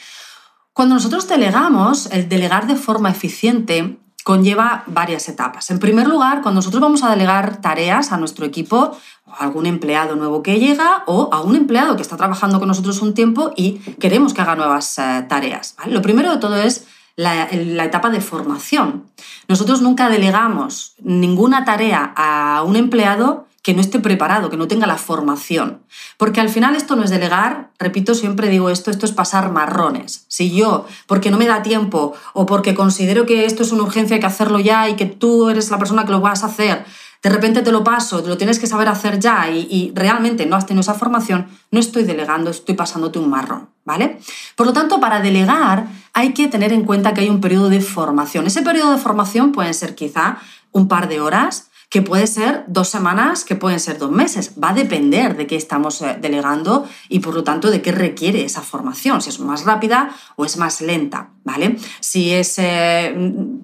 cuando 0.72 0.94
nosotros 0.94 1.28
delegamos, 1.28 2.06
el 2.06 2.28
delegar 2.28 2.66
de 2.66 2.76
forma 2.76 3.10
eficiente 3.10 3.98
conlleva 4.30 4.84
varias 4.86 5.28
etapas. 5.28 5.72
En 5.72 5.80
primer 5.80 6.06
lugar, 6.06 6.40
cuando 6.40 6.60
nosotros 6.60 6.80
vamos 6.80 7.02
a 7.02 7.10
delegar 7.10 7.60
tareas 7.60 8.12
a 8.12 8.16
nuestro 8.16 8.46
equipo, 8.46 8.96
a 9.26 9.42
algún 9.42 9.66
empleado 9.66 10.14
nuevo 10.14 10.40
que 10.40 10.60
llega 10.60 11.02
o 11.06 11.30
a 11.32 11.40
un 11.40 11.56
empleado 11.56 11.96
que 11.96 12.02
está 12.02 12.16
trabajando 12.16 12.60
con 12.60 12.68
nosotros 12.68 13.02
un 13.02 13.12
tiempo 13.12 13.50
y 13.56 13.80
queremos 13.98 14.32
que 14.32 14.42
haga 14.42 14.54
nuevas 14.54 15.00
eh, 15.00 15.26
tareas. 15.28 15.74
Lo 15.86 16.00
primero 16.00 16.30
de 16.30 16.36
todo 16.36 16.54
es 16.58 16.86
la, 17.16 17.48
la, 17.50 17.84
etapa 17.84 18.08
de 18.10 18.20
formación. 18.20 19.06
Nosotros 19.48 19.82
nunca 19.82 20.08
delegamos 20.08 20.94
ninguna 21.02 21.64
tarea 21.64 22.12
a 22.14 22.62
un 22.62 22.76
empleado 22.76 23.48
que 23.62 23.74
no 23.74 23.80
esté 23.80 23.98
preparado, 23.98 24.48
que 24.48 24.56
no 24.56 24.68
tenga 24.68 24.86
la 24.86 24.96
formación. 24.96 25.82
Porque 26.16 26.40
al 26.40 26.48
final 26.48 26.76
esto 26.76 26.96
no 26.96 27.04
es 27.04 27.10
delegar, 27.10 27.70
repito, 27.78 28.14
siempre 28.14 28.48
digo 28.48 28.70
esto, 28.70 28.90
esto 28.90 29.04
es 29.04 29.12
pasar 29.12 29.52
marrones. 29.52 30.24
Si 30.28 30.50
yo, 30.54 30.86
porque 31.06 31.30
no 31.30 31.36
me 31.36 31.46
da 31.46 31.62
tiempo 31.62 32.14
o 32.32 32.46
porque 32.46 32.74
considero 32.74 33.26
que 33.26 33.44
esto 33.44 33.62
es 33.62 33.72
una 33.72 33.82
urgencia, 33.82 34.16
hay 34.16 34.20
que 34.20 34.26
hacerlo 34.26 34.60
ya 34.60 34.88
y 34.88 34.96
que 34.96 35.06
tú 35.06 35.50
eres 35.50 35.70
la 35.70 35.78
persona 35.78 36.04
que 36.04 36.12
lo 36.12 36.20
vas 36.20 36.42
a 36.42 36.46
hacer, 36.46 36.84
de 37.22 37.28
repente 37.28 37.60
te 37.60 37.70
lo 37.70 37.84
paso, 37.84 38.22
te 38.22 38.28
lo 38.28 38.38
tienes 38.38 38.58
que 38.58 38.66
saber 38.66 38.88
hacer 38.88 39.20
ya 39.20 39.50
y, 39.50 39.92
realmente 39.94 40.46
no 40.46 40.56
has 40.56 40.64
tenido 40.64 40.80
esa 40.80 40.94
formación, 40.94 41.48
no 41.70 41.78
estoy 41.78 42.04
delegando, 42.04 42.50
estoy 42.50 42.74
pasándote 42.74 43.18
un 43.18 43.28
marrón, 43.28 43.68
¿vale? 43.84 44.18
Por 44.56 44.66
lo 44.66 44.72
tanto, 44.72 45.00
para 45.00 45.20
delegar 45.20 45.86
hay 46.14 46.32
que 46.32 46.48
tener 46.48 46.72
en 46.72 46.84
cuenta 46.84 47.12
que 47.12 47.20
hay 47.20 47.28
un 47.28 47.42
periodo 47.42 47.68
de 47.68 47.82
formación. 47.82 48.46
Ese 48.46 48.62
periodo 48.62 48.92
de 48.92 48.98
formación 48.98 49.52
puede 49.52 49.74
ser 49.74 49.94
quizá 49.94 50.38
un 50.72 50.88
par 50.88 51.08
de 51.08 51.20
horas, 51.20 51.69
que 51.90 52.02
puede 52.02 52.28
ser 52.28 52.64
dos 52.68 52.88
semanas, 52.88 53.44
que 53.44 53.56
pueden 53.56 53.80
ser 53.80 53.98
dos 53.98 54.12
meses. 54.12 54.54
Va 54.62 54.70
a 54.70 54.74
depender 54.74 55.36
de 55.36 55.48
qué 55.48 55.56
estamos 55.56 56.00
eh, 56.02 56.16
delegando 56.20 56.88
y 57.08 57.18
por 57.18 57.34
lo 57.34 57.42
tanto 57.42 57.68
de 57.68 57.82
qué 57.82 57.90
requiere 57.90 58.44
esa 58.44 58.62
formación, 58.62 59.20
si 59.20 59.28
es 59.28 59.40
más 59.40 59.64
rápida 59.64 60.10
o 60.36 60.44
es 60.44 60.56
más 60.56 60.80
lenta, 60.80 61.30
¿vale? 61.42 61.76
Si 61.98 62.32
es, 62.32 62.54
eh, 62.58 63.12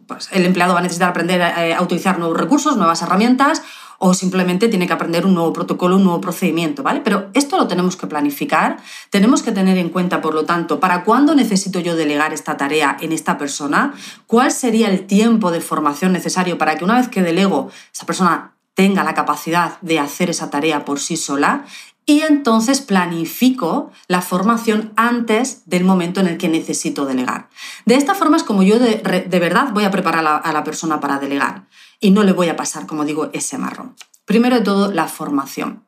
pues 0.08 0.28
el 0.32 0.44
empleado 0.44 0.74
va 0.74 0.80
a 0.80 0.82
necesitar 0.82 1.10
aprender 1.10 1.40
eh, 1.40 1.72
a 1.72 1.80
utilizar 1.80 2.18
nuevos 2.18 2.36
recursos, 2.36 2.76
nuevas 2.76 3.00
herramientas 3.00 3.62
o 3.98 4.14
simplemente 4.14 4.68
tiene 4.68 4.86
que 4.86 4.92
aprender 4.92 5.26
un 5.26 5.34
nuevo 5.34 5.52
protocolo, 5.52 5.96
un 5.96 6.04
nuevo 6.04 6.20
procedimiento, 6.20 6.82
¿vale? 6.82 7.00
Pero 7.02 7.30
esto 7.34 7.56
lo 7.56 7.66
tenemos 7.66 7.96
que 7.96 8.06
planificar, 8.06 8.78
tenemos 9.10 9.42
que 9.42 9.52
tener 9.52 9.78
en 9.78 9.88
cuenta, 9.88 10.20
por 10.20 10.34
lo 10.34 10.44
tanto, 10.44 10.80
para 10.80 11.04
cuándo 11.04 11.34
necesito 11.34 11.80
yo 11.80 11.96
delegar 11.96 12.32
esta 12.32 12.56
tarea 12.56 12.96
en 13.00 13.12
esta 13.12 13.38
persona, 13.38 13.94
cuál 14.26 14.52
sería 14.52 14.88
el 14.88 15.06
tiempo 15.06 15.50
de 15.50 15.60
formación 15.60 16.12
necesario 16.12 16.58
para 16.58 16.76
que 16.76 16.84
una 16.84 16.96
vez 16.96 17.08
que 17.08 17.22
delego, 17.22 17.70
esa 17.92 18.06
persona 18.06 18.52
tenga 18.74 19.04
la 19.04 19.14
capacidad 19.14 19.80
de 19.80 19.98
hacer 19.98 20.28
esa 20.28 20.50
tarea 20.50 20.84
por 20.84 21.00
sí 21.00 21.16
sola 21.16 21.64
y 22.04 22.20
entonces 22.20 22.80
planifico 22.80 23.90
la 24.06 24.20
formación 24.22 24.92
antes 24.96 25.62
del 25.66 25.82
momento 25.82 26.20
en 26.20 26.28
el 26.28 26.38
que 26.38 26.48
necesito 26.48 27.04
delegar. 27.04 27.48
De 27.84 27.96
esta 27.96 28.14
forma 28.14 28.36
es 28.36 28.44
como 28.44 28.62
yo 28.62 28.78
de, 28.78 29.00
verdad 29.40 29.70
voy 29.72 29.84
a 29.84 29.90
preparar 29.90 30.24
a 30.44 30.52
la 30.52 30.62
persona 30.62 31.00
para 31.00 31.18
delegar 31.18 31.64
y 32.00 32.10
no 32.10 32.22
le 32.22 32.32
voy 32.32 32.48
a 32.48 32.56
pasar, 32.56 32.86
como 32.86 33.04
digo, 33.04 33.30
ese 33.32 33.58
marrón. 33.58 33.96
Primero 34.24 34.56
de 34.56 34.62
todo, 34.62 34.92
la 34.92 35.08
formación. 35.08 35.84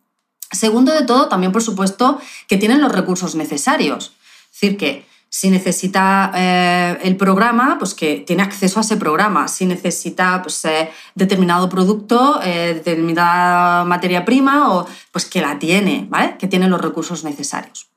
Segundo 0.51 0.93
de 0.93 1.03
todo, 1.03 1.29
también 1.29 1.53
por 1.53 1.63
supuesto, 1.63 2.21
que 2.47 2.57
tienen 2.57 2.81
los 2.81 2.93
recursos 2.93 3.35
necesarios. 3.35 4.13
Es 4.53 4.61
decir, 4.61 4.77
que 4.79 5.07
si 5.31 5.51
necesita 5.51 6.33
eh, 6.35 6.99
el 7.03 7.17
programa, 7.17 7.77
pues 7.79 7.95
que 7.95 8.25
tiene 8.27 8.43
acceso 8.43 8.81
a 8.81 8.83
ese 8.83 8.97
programa. 8.97 9.47
Si 9.49 9.67
necesita 9.67 10.41
pues, 10.43 10.65
eh, 10.65 10.91
determinado 11.15 11.69
producto, 11.69 12.41
eh, 12.43 12.73
determinada 12.75 13.85
materia 13.85 14.25
prima, 14.25 14.73
o, 14.73 14.87
pues 15.13 15.27
que 15.27 15.43
la 15.43 15.59
tiene, 15.59 16.07
¿vale? 16.09 16.37
Que 16.39 16.49
tiene 16.49 16.69
los 16.69 16.81
recursos 16.81 17.25
necesarios. 17.25 17.89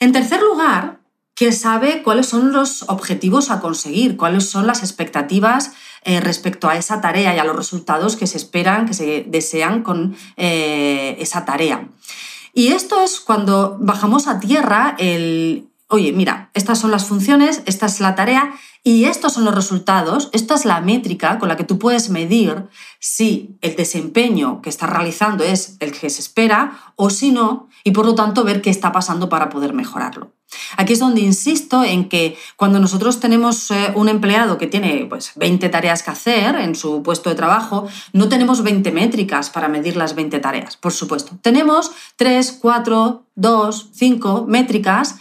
En 0.00 0.12
tercer 0.12 0.40
lugar, 0.40 1.00
que 1.34 1.52
sabe 1.52 2.02
cuáles 2.02 2.26
son 2.26 2.52
los 2.52 2.84
objetivos 2.88 3.50
a 3.50 3.60
conseguir, 3.60 4.16
cuáles 4.16 4.48
son 4.48 4.66
las 4.66 4.82
expectativas 4.82 5.72
eh, 6.04 6.20
respecto 6.20 6.68
a 6.68 6.76
esa 6.76 7.00
tarea 7.00 7.34
y 7.34 7.38
a 7.38 7.44
los 7.44 7.56
resultados 7.56 8.16
que 8.16 8.26
se 8.26 8.36
esperan, 8.36 8.86
que 8.86 8.94
se 8.94 9.24
desean 9.26 9.82
con 9.82 10.16
eh, 10.36 11.16
esa 11.18 11.44
tarea. 11.44 11.88
Y 12.52 12.68
esto 12.68 13.02
es 13.02 13.20
cuando 13.20 13.76
bajamos 13.80 14.28
a 14.28 14.38
tierra 14.38 14.94
el, 14.98 15.68
oye, 15.88 16.12
mira, 16.12 16.50
estas 16.54 16.78
son 16.78 16.90
las 16.90 17.06
funciones, 17.06 17.62
esta 17.66 17.86
es 17.86 18.00
la 18.00 18.14
tarea 18.14 18.54
y 18.82 19.06
estos 19.06 19.32
son 19.32 19.44
los 19.44 19.54
resultados, 19.54 20.28
esta 20.32 20.54
es 20.54 20.64
la 20.64 20.80
métrica 20.80 21.38
con 21.38 21.48
la 21.48 21.56
que 21.56 21.64
tú 21.64 21.78
puedes 21.78 22.10
medir 22.10 22.64
si 23.00 23.56
el 23.62 23.74
desempeño 23.76 24.60
que 24.60 24.70
estás 24.70 24.90
realizando 24.90 25.42
es 25.42 25.76
el 25.80 25.92
que 25.92 26.10
se 26.10 26.20
espera 26.20 26.92
o 26.96 27.10
si 27.10 27.32
no, 27.32 27.68
y 27.84 27.90
por 27.90 28.06
lo 28.06 28.14
tanto 28.14 28.42
ver 28.44 28.62
qué 28.62 28.70
está 28.70 28.90
pasando 28.90 29.28
para 29.28 29.50
poder 29.50 29.74
mejorarlo. 29.74 30.32
Aquí 30.76 30.94
es 30.94 30.98
donde 30.98 31.20
insisto 31.20 31.84
en 31.84 32.08
que 32.08 32.36
cuando 32.56 32.80
nosotros 32.80 33.20
tenemos 33.20 33.70
eh, 33.70 33.92
un 33.94 34.08
empleado 34.08 34.56
que 34.56 34.66
tiene 34.66 35.06
pues, 35.08 35.32
20 35.36 35.68
tareas 35.68 36.02
que 36.02 36.10
hacer 36.10 36.56
en 36.56 36.74
su 36.74 37.02
puesto 37.02 37.28
de 37.28 37.36
trabajo, 37.36 37.86
no 38.12 38.28
tenemos 38.28 38.62
20 38.62 38.90
métricas 38.90 39.50
para 39.50 39.68
medir 39.68 39.96
las 39.96 40.14
20 40.14 40.38
tareas, 40.38 40.76
por 40.76 40.92
supuesto. 40.92 41.38
Tenemos 41.42 41.92
3, 42.16 42.58
4, 42.60 43.26
2, 43.34 43.88
5 43.92 44.46
métricas 44.48 45.16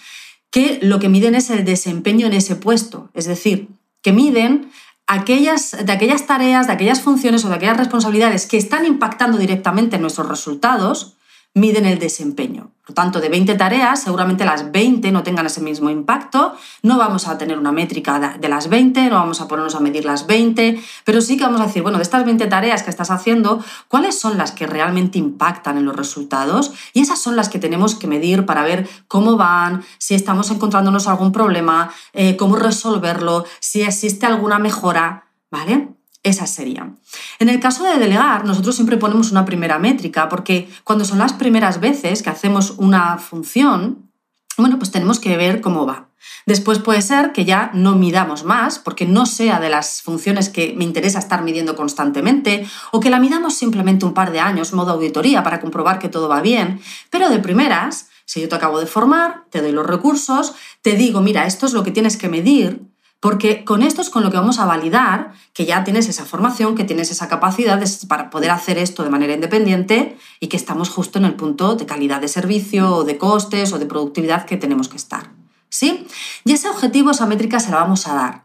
que 0.50 0.80
lo 0.82 1.00
que 1.00 1.10
miden 1.10 1.36
es 1.36 1.50
el 1.50 1.66
desempeño 1.66 2.28
en 2.28 2.34
ese 2.34 2.56
puesto, 2.56 3.10
es 3.14 3.26
decir, 3.26 3.70
que 4.02 4.14
miden 4.14 4.72
aquellas, 5.08 5.76
de 5.84 5.92
aquellas 5.92 6.28
tareas, 6.28 6.68
de 6.68 6.74
aquellas 6.74 7.02
funciones 7.02 7.44
o 7.44 7.50
de 7.50 7.56
aquellas 7.56 7.78
responsabilidades 7.78 8.46
que 8.46 8.58
están 8.58 8.86
impactando 8.86 9.38
directamente 9.38 9.96
en 9.96 10.04
nuestros 10.04 10.30
resultados, 10.30 11.16
miden 11.54 11.86
el 11.86 12.00
desempeño. 12.00 12.72
Por 12.86 12.96
tanto, 12.96 13.22
de 13.22 13.30
20 13.30 13.56
tareas, 13.56 14.02
seguramente 14.02 14.44
las 14.44 14.72
20 14.72 15.12
no 15.12 15.24
tengan 15.24 15.46
ese 15.46 15.62
mismo 15.62 15.90
impacto, 15.90 16.54
no 16.82 16.98
vamos 16.98 17.28
a 17.30 17.38
tener 17.38 17.58
una 17.58 17.72
métrica 17.72 18.38
de 18.38 18.50
las 18.50 18.68
20, 18.68 19.10
no 19.10 19.16
vamos 19.16 19.40
a 19.40 19.48
ponernos 19.48 19.76
a 19.76 19.80
medir 19.80 20.04
las 20.04 20.28
20, 20.28 20.84
pero 21.06 21.22
sí 21.22 21.38
que 21.38 21.46
vamos 21.46 21.62
a 21.62 21.68
decir, 21.68 21.82
bueno, 21.82 21.98
de 21.98 22.04
estas 22.04 22.26
20 22.26 22.46
tareas 22.48 22.84
que 22.84 22.90
estás 22.90 23.10
haciendo, 23.10 23.64
¿cuáles 23.88 24.20
son 24.20 24.38
las 24.38 24.52
que 24.52 24.68
realmente 24.68 25.18
impactan 25.18 25.78
en 25.78 25.86
los 25.86 25.96
resultados? 25.96 26.74
Y 26.92 27.02
esas 27.02 27.20
son 27.20 27.38
las 27.38 27.48
que 27.48 27.60
tenemos 27.60 27.96
que 27.96 28.08
medir 28.08 28.46
para 28.46 28.64
ver 28.64 28.90
cómo 29.08 29.38
van, 29.38 29.86
si 29.98 30.14
estamos 30.16 30.52
encontrándonos 30.52 31.08
algún 31.08 31.32
problema, 31.32 31.94
eh, 32.12 32.36
cómo 32.36 32.58
resolverlo, 32.58 33.46
si 33.62 33.84
existe 33.84 34.26
alguna 34.26 34.60
mejora, 34.60 35.28
¿vale? 35.50 35.94
Esas 36.24 36.50
serían. 36.50 36.98
En 37.40 37.50
el 37.50 37.60
caso 37.60 37.84
de 37.84 38.00
delegar, 38.00 38.46
nosotros 38.46 38.76
siempre 38.76 38.98
ponemos 38.98 39.32
una 39.32 39.44
primera 39.44 39.78
métrica, 39.78 40.30
porque 40.30 40.70
cuando 40.86 41.04
son 41.04 41.20
las 41.20 41.34
primeras 41.34 41.82
veces 41.82 42.24
que 42.24 42.30
hacemos 42.30 42.76
una 42.78 43.18
función, 43.18 44.10
bueno, 44.58 44.78
pues 44.78 44.92
tenemos 44.92 45.20
que 45.20 45.36
ver 45.36 45.60
cómo 45.60 45.86
va. 45.86 46.08
Después 46.46 46.80
puede 46.80 47.02
ser 47.02 47.34
que 47.34 47.44
ya 47.44 47.72
no 47.74 47.96
midamos 47.96 48.46
más, 48.46 48.80
porque 48.80 49.06
no 49.06 49.26
sea 49.26 49.60
de 49.60 49.70
las 49.70 50.02
funciones 50.02 50.50
que 50.50 50.74
me 50.78 50.86
interesa 50.86 51.20
estar 51.20 51.42
midiendo 51.42 51.76
constantemente, 51.76 52.66
o 52.92 53.00
que 53.00 53.10
la 53.10 53.20
midamos 53.20 53.56
simplemente 53.56 54.06
un 54.06 54.14
par 54.14 54.32
de 54.32 54.40
años, 54.40 54.74
modo 54.74 54.94
auditoría, 54.94 55.44
para 55.44 55.60
comprobar 55.60 56.00
que 56.00 56.10
todo 56.10 56.30
va 56.30 56.42
bien. 56.42 56.80
Pero 57.10 57.30
de 57.30 57.40
primeras, 57.40 58.08
si 58.26 58.42
yo 58.42 58.48
te 58.48 58.56
acabo 58.56 58.80
de 58.80 58.86
formar, 58.86 59.46
te 59.50 59.62
doy 59.62 59.72
los 59.72 59.86
recursos, 59.86 60.54
te 60.82 60.96
digo, 60.96 61.22
mira, 61.22 61.46
esto 61.46 61.66
es 61.66 61.74
lo 61.74 61.84
que 61.84 61.92
tienes 61.92 62.18
que 62.18 62.30
medir, 62.30 62.82
porque 63.24 63.64
con 63.64 63.84
esto 63.84 64.02
es 64.02 64.10
con 64.10 64.22
lo 64.22 64.32
que 64.32 64.36
vamos 64.36 64.60
a 64.60 64.66
validar 64.66 65.32
que 65.54 65.64
ya 65.64 65.86
tienes 65.86 66.10
esa 66.10 66.26
formación, 66.26 66.76
que 66.76 66.84
tienes 66.84 67.10
esa 67.10 67.30
capacidad 67.30 67.82
para 68.10 68.30
poder 68.30 68.52
hacer 68.52 68.78
esto 68.78 69.02
de 69.02 69.10
manera 69.10 69.34
independiente 69.34 70.18
y 70.42 70.48
que 70.48 70.58
estamos 70.58 70.90
justo 70.90 71.20
en 71.20 71.24
el 71.24 71.36
punto 71.36 71.76
de 71.76 71.86
calidad 71.86 72.20
de 72.20 72.28
servicio 72.28 72.98
o 72.98 73.04
de 73.06 73.18
costes 73.18 73.72
o 73.72 73.80
de 73.80 73.86
productividad 73.86 74.46
que 74.46 74.58
tenemos 74.58 74.90
que 74.90 74.98
estar. 74.98 75.32
¿Sí? 75.70 76.06
Y 76.44 76.52
ese 76.52 76.68
objetivo, 76.68 77.12
esa 77.12 77.26
métrica 77.26 77.62
se 77.62 77.72
la 77.72 77.78
vamos 77.78 78.10
a 78.10 78.14
dar. 78.14 78.44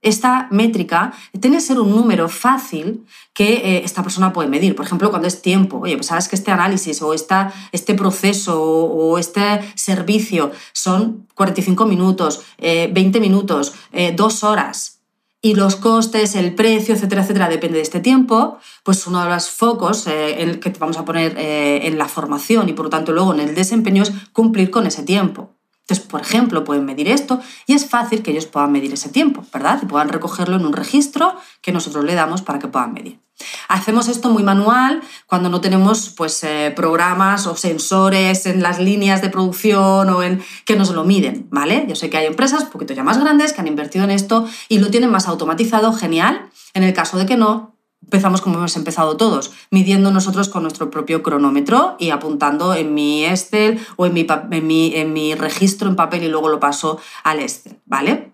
Esta 0.00 0.46
métrica 0.52 1.12
tiene 1.40 1.56
que 1.56 1.62
ser 1.62 1.80
un 1.80 1.90
número 1.90 2.28
fácil 2.28 3.04
que 3.34 3.54
eh, 3.54 3.82
esta 3.84 4.02
persona 4.02 4.32
puede 4.32 4.48
medir. 4.48 4.76
Por 4.76 4.86
ejemplo, 4.86 5.10
cuando 5.10 5.26
es 5.26 5.42
tiempo. 5.42 5.78
Oye, 5.78 5.96
pues 5.96 6.06
sabes 6.06 6.28
que 6.28 6.36
este 6.36 6.52
análisis 6.52 7.02
o 7.02 7.14
esta, 7.14 7.52
este 7.72 7.94
proceso 7.94 8.62
o, 8.62 9.18
este 9.18 9.42
servicio 9.74 10.52
son 10.72 11.26
45 11.34 11.86
minutos, 11.86 12.42
20 12.58 13.18
eh, 13.18 13.20
minutos, 13.20 13.74
eh, 13.92 14.12
dos 14.14 14.44
horas. 14.44 15.00
Y 15.40 15.54
los 15.54 15.76
costes, 15.76 16.36
el 16.36 16.54
precio, 16.54 16.94
etcétera, 16.94 17.22
etcétera, 17.22 17.48
depende 17.48 17.76
de 17.76 17.82
este 17.82 18.00
tiempo, 18.00 18.58
pues 18.82 19.06
uno 19.06 19.22
de 19.22 19.30
los 19.30 19.50
focos 19.50 20.08
el 20.08 20.58
que 20.58 20.70
vamos 20.70 20.96
a 20.96 21.04
poner 21.04 21.36
en 21.38 21.96
la 21.96 22.08
formación 22.08 22.68
y 22.68 22.72
por 22.72 22.86
lo 22.86 22.90
tanto 22.90 23.12
luego 23.12 23.34
en 23.34 23.40
el 23.40 23.54
desempeño 23.54 24.02
es 24.02 24.12
cumplir 24.32 24.72
con 24.72 24.88
ese 24.88 25.04
tiempo. 25.04 25.57
Entonces, 25.88 26.06
por 26.06 26.20
ejemplo, 26.20 26.64
pueden 26.64 26.84
medir 26.84 27.08
esto 27.08 27.40
y 27.66 27.72
es 27.72 27.88
fácil 27.88 28.22
que 28.22 28.32
ellos 28.32 28.44
puedan 28.44 28.70
medir 28.70 28.92
ese 28.92 29.08
tiempo, 29.08 29.42
¿verdad? 29.50 29.80
Y 29.82 29.86
puedan 29.86 30.10
recogerlo 30.10 30.56
en 30.56 30.66
un 30.66 30.74
registro 30.74 31.34
que 31.62 31.72
nosotros 31.72 32.04
le 32.04 32.14
damos 32.14 32.42
para 32.42 32.58
que 32.58 32.68
puedan 32.68 32.92
medir. 32.92 33.20
Hacemos 33.68 34.08
esto 34.08 34.28
muy 34.28 34.42
manual 34.42 35.00
cuando 35.26 35.48
no 35.48 35.62
tenemos 35.62 36.10
pues, 36.10 36.44
eh, 36.44 36.74
programas 36.76 37.46
o 37.46 37.56
sensores 37.56 38.44
en 38.44 38.62
las 38.62 38.80
líneas 38.80 39.22
de 39.22 39.30
producción 39.30 40.10
o 40.10 40.22
en 40.22 40.42
que 40.66 40.76
nos 40.76 40.90
lo 40.90 41.04
miden, 41.04 41.46
¿vale? 41.50 41.86
Yo 41.88 41.94
sé 41.94 42.10
que 42.10 42.18
hay 42.18 42.26
empresas 42.26 42.64
un 42.64 42.70
poquito 42.70 42.92
ya 42.92 43.02
más 43.02 43.18
grandes 43.18 43.54
que 43.54 43.62
han 43.62 43.66
invertido 43.66 44.04
en 44.04 44.10
esto 44.10 44.46
y 44.68 44.80
lo 44.80 44.90
tienen 44.90 45.10
más 45.10 45.26
automatizado, 45.26 45.94
genial. 45.94 46.50
En 46.74 46.82
el 46.82 46.92
caso 46.92 47.16
de 47.16 47.24
que 47.24 47.38
no, 47.38 47.77
empezamos 48.02 48.40
como 48.40 48.56
hemos 48.56 48.76
empezado 48.76 49.16
todos, 49.16 49.52
midiendo 49.70 50.10
nosotros 50.10 50.48
con 50.48 50.62
nuestro 50.62 50.90
propio 50.90 51.22
cronómetro 51.22 51.96
y 51.98 52.10
apuntando 52.10 52.74
en 52.74 52.94
mi 52.94 53.24
Excel 53.24 53.78
o 53.96 54.06
en 54.06 54.14
mi, 54.14 54.26
en 54.50 54.66
mi, 54.66 54.94
en 54.94 55.12
mi 55.12 55.34
registro 55.34 55.88
en 55.88 55.96
papel 55.96 56.24
y 56.24 56.28
luego 56.28 56.48
lo 56.48 56.60
paso 56.60 56.98
al 57.22 57.40
Excel, 57.40 57.78
¿vale? 57.84 58.32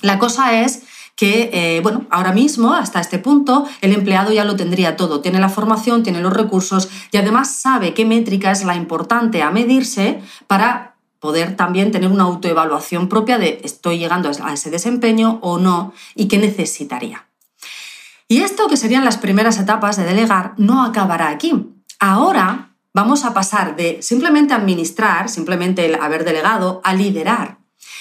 La 0.00 0.18
cosa 0.18 0.62
es 0.62 0.82
que, 1.14 1.50
eh, 1.52 1.80
bueno, 1.82 2.06
ahora 2.10 2.32
mismo, 2.32 2.74
hasta 2.74 3.00
este 3.00 3.18
punto, 3.18 3.66
el 3.80 3.92
empleado 3.92 4.32
ya 4.32 4.44
lo 4.44 4.56
tendría 4.56 4.96
todo. 4.96 5.20
Tiene 5.20 5.38
la 5.38 5.48
formación, 5.48 6.02
tiene 6.02 6.20
los 6.20 6.32
recursos 6.32 6.88
y 7.10 7.16
además 7.16 7.54
sabe 7.54 7.94
qué 7.94 8.04
métrica 8.04 8.50
es 8.50 8.64
la 8.64 8.74
importante 8.74 9.42
a 9.42 9.50
medirse 9.50 10.20
para 10.46 10.96
poder 11.20 11.54
también 11.54 11.92
tener 11.92 12.10
una 12.10 12.24
autoevaluación 12.24 13.08
propia 13.08 13.38
de 13.38 13.60
estoy 13.62 13.98
llegando 13.98 14.30
a 14.42 14.52
ese 14.52 14.70
desempeño 14.70 15.38
o 15.42 15.58
no 15.58 15.92
y 16.16 16.26
qué 16.26 16.38
necesitaría. 16.38 17.28
Y 18.28 18.40
esto, 18.40 18.68
que 18.68 18.76
serían 18.76 19.04
las 19.04 19.18
primeras 19.18 19.58
etapas 19.58 19.96
de 19.96 20.04
delegar, 20.04 20.54
no 20.56 20.84
acabará 20.84 21.28
aquí. 21.28 21.68
Ahora 21.98 22.74
vamos 22.94 23.24
a 23.24 23.34
pasar 23.34 23.76
de 23.76 24.02
simplemente 24.02 24.54
administrar, 24.54 25.28
simplemente 25.28 25.86
el 25.86 25.94
haber 25.96 26.24
delegado, 26.24 26.80
a 26.84 26.94
liderar. 26.94 27.58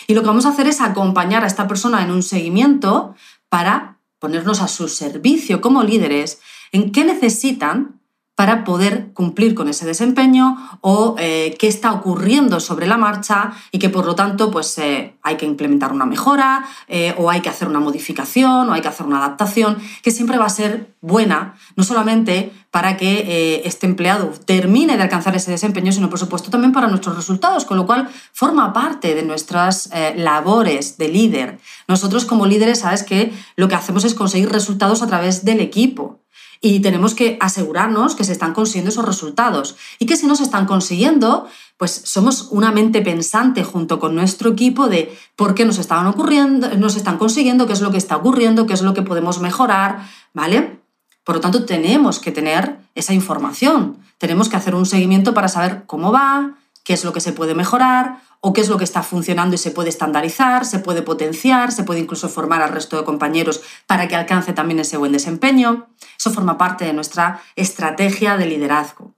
Y 0.08 0.14
lo 0.14 0.22
que 0.22 0.28
vamos 0.28 0.46
a 0.46 0.50
hacer 0.50 0.68
es 0.68 0.82
acompañar 0.82 1.44
a 1.44 1.48
esta 1.48 1.68
persona 1.68 2.04
en 2.04 2.12
un 2.12 2.24
seguimiento 2.24 3.16
para 3.50 4.00
ponernos 4.20 4.62
a 4.62 4.68
su 4.68 4.88
servicio 4.88 5.62
como 5.62 5.84
líderes 5.84 6.40
en 6.72 6.92
qué 6.92 7.04
necesitan 7.06 8.01
para 8.42 8.64
poder 8.64 9.12
cumplir 9.14 9.54
con 9.54 9.70
ese 9.70 9.86
desempeño 9.86 10.58
o 10.82 11.16
eh, 11.20 11.56
qué 11.60 11.68
está 11.68 11.94
ocurriendo 11.94 12.60
sobre 12.60 12.88
la 12.88 12.98
marcha 12.98 13.52
y 13.72 13.78
que 13.78 13.90
por 13.90 14.08
lo 14.08 14.16
tanto 14.16 14.50
pues, 14.50 14.80
eh, 14.80 15.14
hay 15.22 15.38
que 15.38 15.46
implementar 15.46 15.94
una 15.94 16.08
mejora 16.08 16.66
eh, 16.88 17.14
o 17.20 17.30
hay 17.30 17.42
que 17.42 17.50
hacer 17.50 17.68
una 17.68 17.80
modificación 17.80 18.68
o 18.68 18.74
hay 18.74 18.82
que 18.82 18.88
hacer 18.88 19.06
una 19.06 19.20
adaptación 19.20 19.78
que 20.02 20.10
siempre 20.10 20.40
va 20.40 20.48
a 20.48 20.50
ser 20.50 20.92
buena, 21.02 21.54
no 21.76 21.84
solamente 21.84 22.52
para 22.72 22.98
que 22.98 23.62
este 23.64 23.86
empleado 23.86 24.32
termine 24.46 24.98
de 24.98 25.04
alcanzar 25.04 25.36
ese 25.36 25.52
desempeño, 25.52 25.92
sino 25.92 26.10
por 26.10 26.18
supuesto 26.18 26.50
también 26.50 26.72
para 26.72 26.88
nuestros 26.88 27.16
resultados, 27.16 27.66
con 27.66 27.78
lo 27.78 27.86
cual 27.86 28.10
forma 28.34 28.74
parte 28.74 29.14
de 29.14 29.24
nuestras 29.24 29.90
labores 30.16 30.98
de 30.98 31.10
líder. 31.10 31.60
Nosotros 31.88 32.26
como 32.26 32.46
líderes, 32.46 32.80
sabes 32.80 33.04
que 33.04 33.34
lo 33.56 33.68
que 33.68 33.76
hacemos 33.76 34.04
es 34.06 34.16
conseguir 34.16 34.50
resultados 34.50 35.02
a 35.02 35.08
través 35.08 35.44
del 35.44 35.60
equipo 35.60 36.21
y 36.62 36.80
tenemos 36.80 37.16
que 37.16 37.38
asegurarnos 37.42 38.16
que 38.16 38.24
se 38.24 38.32
están 38.32 38.54
consiguiendo 38.54 38.90
esos 38.90 39.06
resultados 39.06 39.76
y 39.98 40.06
que 40.06 40.16
si 40.16 40.28
no 40.28 40.36
se 40.36 40.44
están 40.44 40.68
consiguiendo, 40.68 41.48
pues 41.78 42.04
somos 42.06 42.50
una 42.52 42.72
mente 42.72 43.02
pensante 43.02 43.64
junto 43.64 44.00
con 44.00 44.14
nuestro 44.14 44.52
equipo 44.52 44.88
de 44.88 45.18
por 45.36 45.56
qué 45.56 45.66
nos 45.66 45.80
estaban 45.80 46.06
ocurriendo, 46.06 46.70
nos 46.78 46.96
están 46.96 47.18
consiguiendo, 47.18 47.66
qué 47.66 47.74
es 47.74 47.82
lo 47.82 47.92
que 47.92 47.98
está 47.98 48.16
ocurriendo, 48.16 48.68
qué 48.68 48.74
es 48.74 48.84
lo 48.84 48.94
que 48.94 49.02
podemos 49.02 49.42
mejorar, 49.42 50.08
¿vale? 50.34 50.80
Por 51.24 51.36
lo 51.36 51.42
tanto, 51.42 51.66
tenemos 51.66 52.20
que 52.20 52.32
tener 52.32 52.78
esa 52.94 53.14
información, 53.14 53.98
tenemos 54.20 54.48
que 54.48 54.58
hacer 54.58 54.76
un 54.76 54.86
seguimiento 54.86 55.34
para 55.34 55.48
saber 55.48 55.84
cómo 55.88 56.12
va, 56.12 56.58
qué 56.84 56.94
es 56.94 57.04
lo 57.04 57.14
que 57.14 57.22
se 57.22 57.34
puede 57.34 57.56
mejorar 57.56 58.22
o 58.40 58.54
qué 58.54 58.62
es 58.62 58.70
lo 58.70 58.78
que 58.78 58.84
está 58.84 59.04
funcionando 59.04 59.56
y 59.56 59.60
se 59.60 59.70
puede 59.72 59.90
estandarizar, 59.90 60.66
se 60.66 60.80
puede 60.80 61.04
potenciar, 61.04 61.72
se 61.72 61.84
puede 61.84 62.00
incluso 62.00 62.28
formar 62.28 62.62
al 62.62 62.72
resto 62.72 62.98
de 62.98 63.04
compañeros 63.04 63.62
para 63.86 64.08
que 64.08 64.16
alcance 64.16 64.52
también 64.54 64.80
ese 64.80 64.98
buen 64.98 65.12
desempeño. 65.12 65.90
Eso 66.18 66.32
forma 66.32 66.58
parte 66.58 66.86
de 66.86 66.94
nuestra 66.94 67.42
estrategia 67.56 68.38
de 68.38 68.48
liderazgo. 68.48 69.14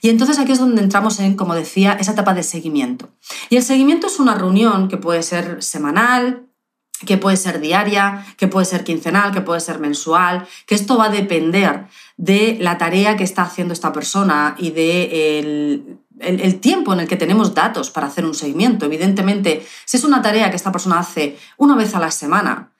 Y 0.00 0.10
entonces 0.10 0.38
aquí 0.38 0.52
es 0.52 0.60
donde 0.60 0.80
entramos 0.80 1.18
en, 1.18 1.34
como 1.34 1.54
decía, 1.54 1.94
esa 1.94 2.12
etapa 2.12 2.34
de 2.34 2.44
seguimiento. 2.44 3.10
Y 3.50 3.56
el 3.56 3.64
seguimiento 3.64 4.06
es 4.06 4.20
una 4.20 4.34
reunión 4.34 4.88
que 4.88 4.96
puede 4.96 5.24
ser 5.24 5.62
semanal, 5.62 6.48
que 7.06 7.16
puede 7.16 7.36
ser 7.36 7.60
diaria, 7.60 8.26
que 8.36 8.48
puede 8.48 8.66
ser 8.66 8.84
quincenal, 8.84 9.32
que 9.32 9.40
puede 9.40 9.60
ser 9.60 9.78
mensual, 9.78 10.46
que 10.66 10.74
esto 10.74 10.96
va 10.96 11.06
a 11.06 11.10
depender 11.10 11.86
de 12.16 12.58
la 12.60 12.78
tarea 12.78 13.16
que 13.16 13.24
está 13.24 13.42
haciendo 13.42 13.72
esta 13.72 13.92
persona 13.92 14.56
y 14.58 14.70
de 14.70 15.38
el, 15.38 15.98
el, 16.20 16.60
tiempo 16.60 16.92
en 16.92 17.00
el 17.00 17.08
que 17.08 17.16
tenemos 17.16 17.54
datos 17.54 17.90
para 17.90 18.06
hacer 18.06 18.24
un 18.24 18.34
seguimiento. 18.34 18.86
Evidentemente, 18.86 19.66
si 19.84 19.96
es 19.96 20.04
una 20.04 20.22
tarea 20.22 20.50
que 20.50 20.56
esta 20.56 20.72
persona 20.72 20.98
hace 20.98 21.38
una 21.56 21.76
vez 21.76 21.94
a 21.94 22.00
la 22.00 22.10
semana 22.10 22.72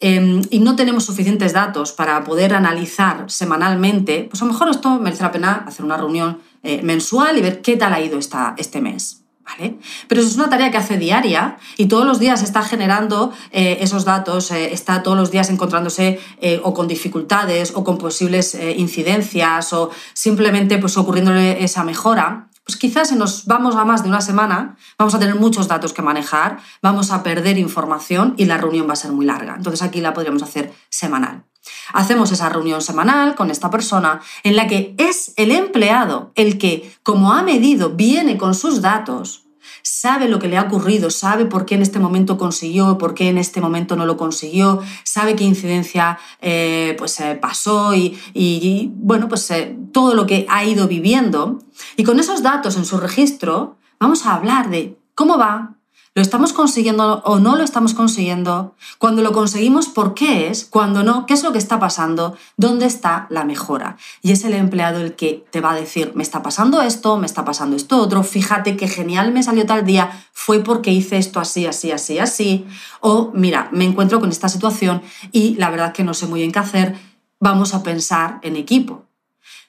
em, 0.00 0.42
y 0.50 0.58
no 0.60 0.76
tenemos 0.76 1.04
suficientes 1.04 1.52
datos 1.52 1.92
para 1.92 2.22
poder 2.24 2.54
analizar 2.54 3.30
semanalmente, 3.30 4.26
pues 4.30 4.42
a 4.42 4.44
lo 4.44 4.52
mejor 4.52 4.68
esto 4.68 4.98
merece 4.98 5.22
la 5.22 5.32
pena 5.32 5.64
hacer 5.66 5.84
una 5.84 5.96
reunión 5.96 6.38
eh, 6.62 6.82
mensual 6.82 7.38
y 7.38 7.42
ver 7.42 7.62
qué 7.62 7.76
tal 7.76 7.92
ha 7.92 8.00
ido 8.00 8.18
esta, 8.18 8.54
este 8.58 8.80
mes. 8.80 9.22
¿Vale? 9.44 9.78
Pero 10.08 10.22
si 10.22 10.26
es 10.26 10.34
una 10.34 10.48
tarea 10.48 10.72
que 10.72 10.76
hace 10.76 10.98
diaria 10.98 11.56
y 11.76 11.86
todos 11.86 12.04
los 12.04 12.18
días 12.18 12.42
está 12.42 12.64
generando 12.64 13.32
eh, 13.52 13.76
esos 13.80 14.04
datos, 14.04 14.50
eh, 14.50 14.72
está 14.72 15.04
todos 15.04 15.16
los 15.16 15.30
días 15.30 15.50
encontrándose 15.50 16.18
o 16.64 16.74
con 16.74 16.88
dificultades 16.88 17.70
o 17.76 17.84
con 17.84 17.96
posibles 17.96 18.56
incidencias 18.76 19.72
o 19.72 19.90
simplemente 20.14 20.78
pues 20.78 20.96
ocurriéndole 20.96 21.62
esa 21.62 21.84
mejora, 21.84 22.48
pues 22.66 22.76
quizás 22.76 23.10
si 23.10 23.14
nos 23.14 23.46
vamos 23.46 23.76
a 23.76 23.84
más 23.84 24.02
de 24.02 24.08
una 24.08 24.20
semana, 24.20 24.76
vamos 24.98 25.14
a 25.14 25.20
tener 25.20 25.36
muchos 25.36 25.68
datos 25.68 25.92
que 25.92 26.02
manejar, 26.02 26.58
vamos 26.82 27.12
a 27.12 27.22
perder 27.22 27.58
información 27.58 28.34
y 28.36 28.46
la 28.46 28.58
reunión 28.58 28.88
va 28.88 28.94
a 28.94 28.96
ser 28.96 29.12
muy 29.12 29.24
larga. 29.24 29.54
Entonces 29.56 29.82
aquí 29.82 30.00
la 30.00 30.12
podríamos 30.12 30.42
hacer 30.42 30.72
semanal. 30.90 31.44
Hacemos 31.92 32.32
esa 32.32 32.48
reunión 32.48 32.82
semanal 32.82 33.36
con 33.36 33.52
esta 33.52 33.70
persona 33.70 34.20
en 34.42 34.56
la 34.56 34.66
que 34.66 34.96
es 34.98 35.32
el 35.36 35.52
empleado 35.52 36.32
el 36.34 36.58
que, 36.58 36.92
como 37.04 37.32
ha 37.32 37.44
medido, 37.44 37.90
viene 37.90 38.36
con 38.36 38.52
sus 38.52 38.82
datos 38.82 39.46
sabe 39.88 40.28
lo 40.28 40.40
que 40.40 40.48
le 40.48 40.56
ha 40.56 40.62
ocurrido, 40.62 41.10
sabe 41.10 41.46
por 41.46 41.64
qué 41.64 41.76
en 41.76 41.82
este 41.82 42.00
momento 42.00 42.38
consiguió, 42.38 42.98
por 42.98 43.14
qué 43.14 43.28
en 43.28 43.38
este 43.38 43.60
momento 43.60 43.94
no 43.94 44.04
lo 44.04 44.16
consiguió, 44.16 44.80
sabe 45.04 45.36
qué 45.36 45.44
incidencia 45.44 46.18
eh, 46.40 46.96
pues, 46.98 47.20
eh, 47.20 47.38
pasó 47.40 47.94
y, 47.94 48.90
bueno, 48.96 49.28
pues 49.28 49.48
eh, 49.52 49.76
todo 49.92 50.14
lo 50.14 50.26
que 50.26 50.44
ha 50.48 50.64
ido 50.64 50.88
viviendo. 50.88 51.60
Y 51.96 52.04
con 52.04 52.20
esos 52.20 52.42
datos 52.42 52.76
en 52.76 52.84
su 52.84 52.98
registro 52.98 53.76
vamos 53.98 54.26
a 54.26 54.34
hablar 54.34 54.70
de 54.70 54.98
cómo 55.14 55.38
va, 55.38 55.76
¿Lo 56.16 56.22
estamos 56.22 56.54
consiguiendo 56.54 57.20
o 57.26 57.40
no 57.40 57.56
lo 57.56 57.62
estamos 57.62 57.92
consiguiendo? 57.92 58.74
Cuando 58.96 59.20
lo 59.20 59.32
conseguimos, 59.32 59.88
¿por 59.88 60.14
qué 60.14 60.48
es? 60.48 60.64
Cuando 60.64 61.02
no, 61.02 61.26
¿qué 61.26 61.34
es 61.34 61.42
lo 61.42 61.52
que 61.52 61.58
está 61.58 61.78
pasando? 61.78 62.38
¿Dónde 62.56 62.86
está 62.86 63.26
la 63.28 63.44
mejora? 63.44 63.98
Y 64.22 64.32
es 64.32 64.42
el 64.44 64.54
empleado 64.54 65.02
el 65.02 65.14
que 65.14 65.44
te 65.50 65.60
va 65.60 65.72
a 65.72 65.74
decir, 65.74 66.12
me 66.14 66.22
está 66.22 66.42
pasando 66.42 66.80
esto, 66.80 67.18
me 67.18 67.26
está 67.26 67.44
pasando 67.44 67.76
esto 67.76 68.00
otro, 68.00 68.22
fíjate 68.22 68.78
qué 68.78 68.88
genial 68.88 69.30
me 69.34 69.42
salió 69.42 69.66
tal 69.66 69.84
día, 69.84 70.26
fue 70.32 70.60
porque 70.60 70.90
hice 70.90 71.18
esto 71.18 71.38
así, 71.38 71.66
así, 71.66 71.92
así, 71.92 72.18
así. 72.18 72.66
O 73.00 73.30
mira, 73.34 73.68
me 73.70 73.84
encuentro 73.84 74.18
con 74.18 74.30
esta 74.30 74.48
situación 74.48 75.02
y 75.32 75.56
la 75.56 75.68
verdad 75.68 75.92
que 75.92 76.02
no 76.02 76.14
sé 76.14 76.26
muy 76.26 76.40
bien 76.40 76.50
qué 76.50 76.60
hacer, 76.60 76.96
vamos 77.40 77.74
a 77.74 77.82
pensar 77.82 78.38
en 78.40 78.56
equipo. 78.56 79.04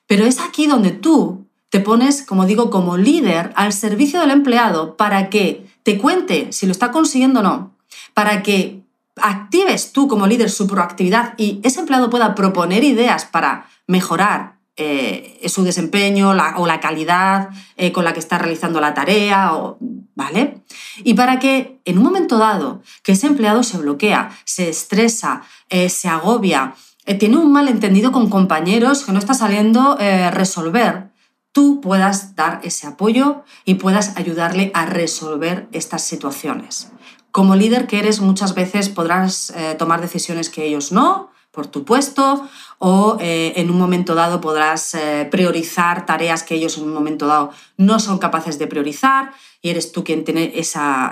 Pero 0.05 0.23
es 0.23 0.39
aquí 0.39 0.65
donde 0.65 0.91
tú 0.91 1.46
te 1.69 1.79
pones, 1.79 2.23
como 2.23 2.45
digo, 2.45 2.69
como 2.69 2.97
líder 2.97 3.51
al 3.55 3.73
servicio 3.73 4.21
del 4.21 4.31
empleado 4.31 4.95
para 4.97 5.29
que 5.29 5.67
te 5.83 5.97
cuente 5.97 6.51
si 6.51 6.65
lo 6.65 6.71
está 6.71 6.91
consiguiendo 6.91 7.41
o 7.41 7.43
no, 7.43 7.75
para 8.13 8.43
que 8.43 8.83
actives 9.21 9.91
tú 9.91 10.07
como 10.07 10.27
líder 10.27 10.49
su 10.49 10.67
proactividad 10.67 11.33
y 11.37 11.59
ese 11.63 11.79
empleado 11.79 12.09
pueda 12.09 12.35
proponer 12.35 12.83
ideas 12.83 13.25
para 13.25 13.67
mejorar 13.87 14.57
eh, 14.79 15.41
su 15.47 15.63
desempeño 15.63 16.29
o 16.29 16.67
la 16.67 16.79
calidad 16.79 17.49
eh, 17.77 17.91
con 17.91 18.03
la 18.05 18.13
que 18.13 18.19
está 18.19 18.37
realizando 18.37 18.79
la 18.79 18.93
tarea, 18.93 19.51
¿vale? 20.13 20.61
Y 21.03 21.15
para 21.15 21.39
que 21.39 21.79
en 21.83 21.97
un 21.97 22.03
momento 22.03 22.37
dado 22.37 22.83
que 23.01 23.13
ese 23.13 23.25
empleado 23.25 23.63
se 23.63 23.79
bloquea, 23.79 24.29
se 24.45 24.69
estresa, 24.69 25.41
eh, 25.69 25.89
se 25.89 26.09
agobia, 26.09 26.75
tiene 27.17 27.37
un 27.37 27.51
malentendido 27.51 28.11
con 28.11 28.29
compañeros 28.29 29.03
que 29.03 29.13
no 29.13 29.19
está 29.19 29.33
saliendo 29.33 29.97
resolver, 30.31 31.09
tú 31.57 31.81
puedas 31.81 32.35
dar 32.35 32.59
ese 32.61 32.85
apoyo 32.85 33.41
y 33.65 33.73
puedas 33.73 34.15
ayudarle 34.15 34.69
a 34.75 34.85
resolver 34.85 35.67
estas 35.71 36.03
situaciones. 36.03 36.91
Como 37.31 37.55
líder 37.55 37.87
que 37.87 37.97
eres, 37.97 38.21
muchas 38.21 38.53
veces 38.53 38.89
podrás 38.89 39.49
eh, 39.49 39.73
tomar 39.73 39.99
decisiones 39.99 40.51
que 40.51 40.65
ellos 40.67 40.91
no, 40.91 41.31
por 41.49 41.65
tu 41.65 41.83
puesto, 41.83 42.47
o 42.77 43.17
eh, 43.19 43.53
en 43.55 43.71
un 43.71 43.79
momento 43.79 44.13
dado 44.13 44.39
podrás 44.39 44.93
eh, 44.93 45.27
priorizar 45.31 46.05
tareas 46.05 46.43
que 46.43 46.53
ellos 46.53 46.77
en 46.77 46.83
un 46.83 46.93
momento 46.93 47.25
dado 47.25 47.49
no 47.75 47.99
son 47.99 48.19
capaces 48.19 48.59
de 48.59 48.67
priorizar 48.67 49.31
y 49.59 49.71
eres 49.71 49.91
tú 49.91 50.03
quien 50.03 50.23
tiene 50.23 50.51
esa, 50.53 51.11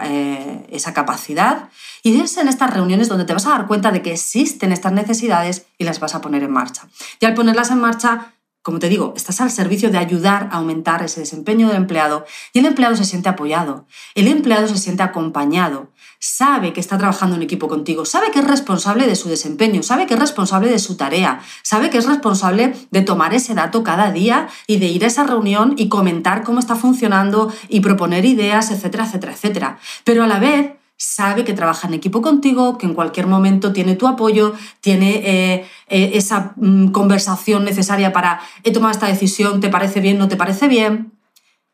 esa 0.70 0.94
capacidad. 0.94 1.70
Y 2.04 2.22
es 2.22 2.38
en 2.38 2.48
estas 2.48 2.72
reuniones 2.72 3.10
donde 3.10 3.26
te 3.26 3.34
vas 3.34 3.48
a 3.48 3.50
dar 3.50 3.66
cuenta 3.66 3.92
de 3.92 4.04
que 4.04 4.12
existen 4.12 4.72
estas 4.72 4.94
necesidades 4.94 5.66
y 5.80 5.86
las 5.86 6.00
vas 6.00 6.14
a 6.14 6.22
poner 6.22 6.44
en 6.44 6.52
marcha. 6.52 6.88
Y 7.20 7.26
al 7.26 7.34
ponerlas 7.34 7.72
en 7.72 7.80
marcha, 7.80 8.35
como 8.66 8.80
te 8.80 8.90
digo, 8.90 9.14
estás 9.16 9.42
al 9.42 9.52
servicio 9.52 9.92
de 9.92 10.00
ayudar 10.00 10.50
a 10.52 10.56
aumentar 10.56 11.04
ese 11.04 11.20
desempeño 11.20 11.68
del 11.68 11.78
empleado 11.78 12.26
y 12.52 12.58
el 12.58 12.66
empleado 12.66 12.96
se 12.96 13.06
siente 13.06 13.30
apoyado, 13.30 13.86
el 14.16 14.28
empleado 14.28 14.68
se 14.68 14.80
siente 14.80 15.04
acompañado, 15.04 15.92
sabe 16.18 16.74
que 16.74 16.80
está 16.80 16.98
trabajando 16.98 17.36
en 17.36 17.44
equipo 17.44 17.68
contigo, 17.68 18.06
sabe 18.06 18.32
que 18.32 18.40
es 18.40 18.48
responsable 18.48 19.06
de 19.06 19.16
su 19.16 19.30
desempeño, 19.30 19.84
sabe 19.84 20.08
que 20.08 20.16
es 20.16 20.20
responsable 20.20 20.68
de 20.68 20.80
su 20.80 20.98
tarea, 20.98 21.42
sabe 21.62 21.92
que 21.92 22.00
es 22.00 22.08
responsable 22.08 22.74
de 22.90 23.02
tomar 23.04 23.36
ese 23.36 23.54
dato 23.54 23.84
cada 23.84 24.12
día 24.12 24.48
y 24.66 24.78
de 24.78 24.88
ir 24.88 25.04
a 25.04 25.08
esa 25.10 25.26
reunión 25.26 25.76
y 25.78 25.88
comentar 25.88 26.44
cómo 26.44 26.58
está 26.58 26.76
funcionando 26.76 27.54
y 27.70 27.82
proponer 27.82 28.26
ideas, 28.26 28.72
etcétera, 28.72 29.06
etcétera, 29.06 29.34
etcétera. 29.34 29.78
Pero 30.04 30.24
a 30.24 30.28
la 30.28 30.40
vez 30.40 30.72
sabe 30.98 31.44
que 31.44 31.54
trabaja 31.54 31.88
en 31.88 31.94
equipo 31.94 32.22
contigo, 32.22 32.78
que 32.78 32.86
en 32.86 32.94
cualquier 32.94 33.28
momento 33.28 33.74
tiene 33.74 33.96
tu 33.96 34.08
apoyo, 34.08 34.54
tiene 34.82 35.16
eh, 35.26 35.68
eh, 35.88 36.12
esa 36.14 36.54
mm, 36.56 36.92
conversación 36.92 37.66
necesaria 37.66 38.14
para 38.14 38.42
he 38.64 38.72
tomado 38.72 38.92
esta 38.92 39.08
decisión, 39.08 39.60
¿te 39.60 39.70
parece 39.70 40.00
bien, 40.00 40.18
no 40.18 40.28
te 40.28 40.38
parece 40.38 40.68
bien? 40.68 41.14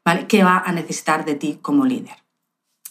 ¿Vale? 0.03 0.27
Que 0.27 0.43
va 0.43 0.63
a 0.65 0.71
necesitar 0.71 1.25
de 1.25 1.35
ti 1.35 1.59
como 1.61 1.85
líder. 1.85 2.21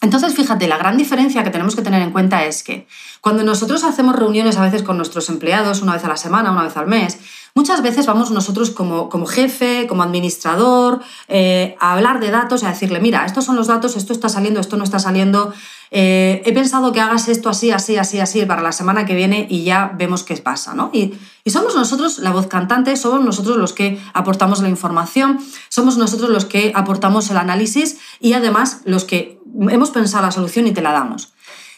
Entonces, 0.01 0.33
fíjate, 0.33 0.67
la 0.67 0.77
gran 0.77 0.97
diferencia 0.97 1.43
que 1.43 1.51
tenemos 1.51 1.75
que 1.75 1.83
tener 1.83 2.01
en 2.01 2.11
cuenta 2.11 2.43
es 2.43 2.63
que 2.63 2.87
cuando 3.21 3.43
nosotros 3.43 3.83
hacemos 3.83 4.15
reuniones 4.15 4.57
a 4.57 4.63
veces 4.63 4.81
con 4.81 4.97
nuestros 4.97 5.29
empleados, 5.29 5.83
una 5.83 5.93
vez 5.93 6.03
a 6.03 6.07
la 6.07 6.17
semana, 6.17 6.51
una 6.51 6.63
vez 6.63 6.75
al 6.75 6.87
mes, 6.87 7.19
muchas 7.53 7.83
veces 7.83 8.07
vamos 8.07 8.31
nosotros 8.31 8.71
como, 8.71 9.09
como 9.09 9.27
jefe, 9.27 9.85
como 9.87 10.01
administrador, 10.01 11.01
eh, 11.27 11.75
a 11.79 11.93
hablar 11.93 12.19
de 12.19 12.31
datos 12.31 12.63
a 12.63 12.69
decirle, 12.69 12.99
mira, 12.99 13.23
estos 13.27 13.45
son 13.45 13.55
los 13.55 13.67
datos, 13.67 13.95
esto 13.95 14.11
está 14.11 14.27
saliendo, 14.27 14.59
esto 14.59 14.75
no 14.75 14.83
está 14.83 14.97
saliendo, 14.97 15.53
eh, 15.93 16.41
he 16.45 16.53
pensado 16.53 16.93
que 16.93 17.01
hagas 17.01 17.27
esto 17.27 17.49
así, 17.49 17.69
así, 17.69 17.97
así, 17.97 18.19
así 18.19 18.45
para 18.45 18.61
la 18.61 18.71
semana 18.71 19.05
que 19.05 19.13
viene 19.13 19.45
y 19.49 19.65
ya 19.65 19.93
vemos 19.97 20.23
qué 20.23 20.37
pasa, 20.37 20.73
¿no? 20.73 20.89
Y, 20.93 21.13
somos 21.47 21.75
nosotros, 21.75 22.19
la 22.19 22.31
voz 22.31 22.47
cantante, 22.47 22.95
somos 22.95 23.25
nosotros 23.25 23.57
los 23.57 23.73
que 23.73 23.99
aportamos 24.13 24.61
la 24.61 24.69
información, 24.69 25.39
somos 25.69 25.97
nosotros 25.97 26.29
los 26.29 26.45
que 26.45 26.71
aportamos 26.75 27.29
el 27.29 27.37
análisis 27.37 27.97
y 28.21 28.33
además 28.33 28.81
los 28.85 29.03
que 29.03 29.41
hemos 29.69 29.89
pensado 29.89 30.23
la 30.23 30.31
solución 30.31 30.67
y 30.67 30.71
te 30.71 30.81
la 30.81 30.93
damos. 30.93 31.33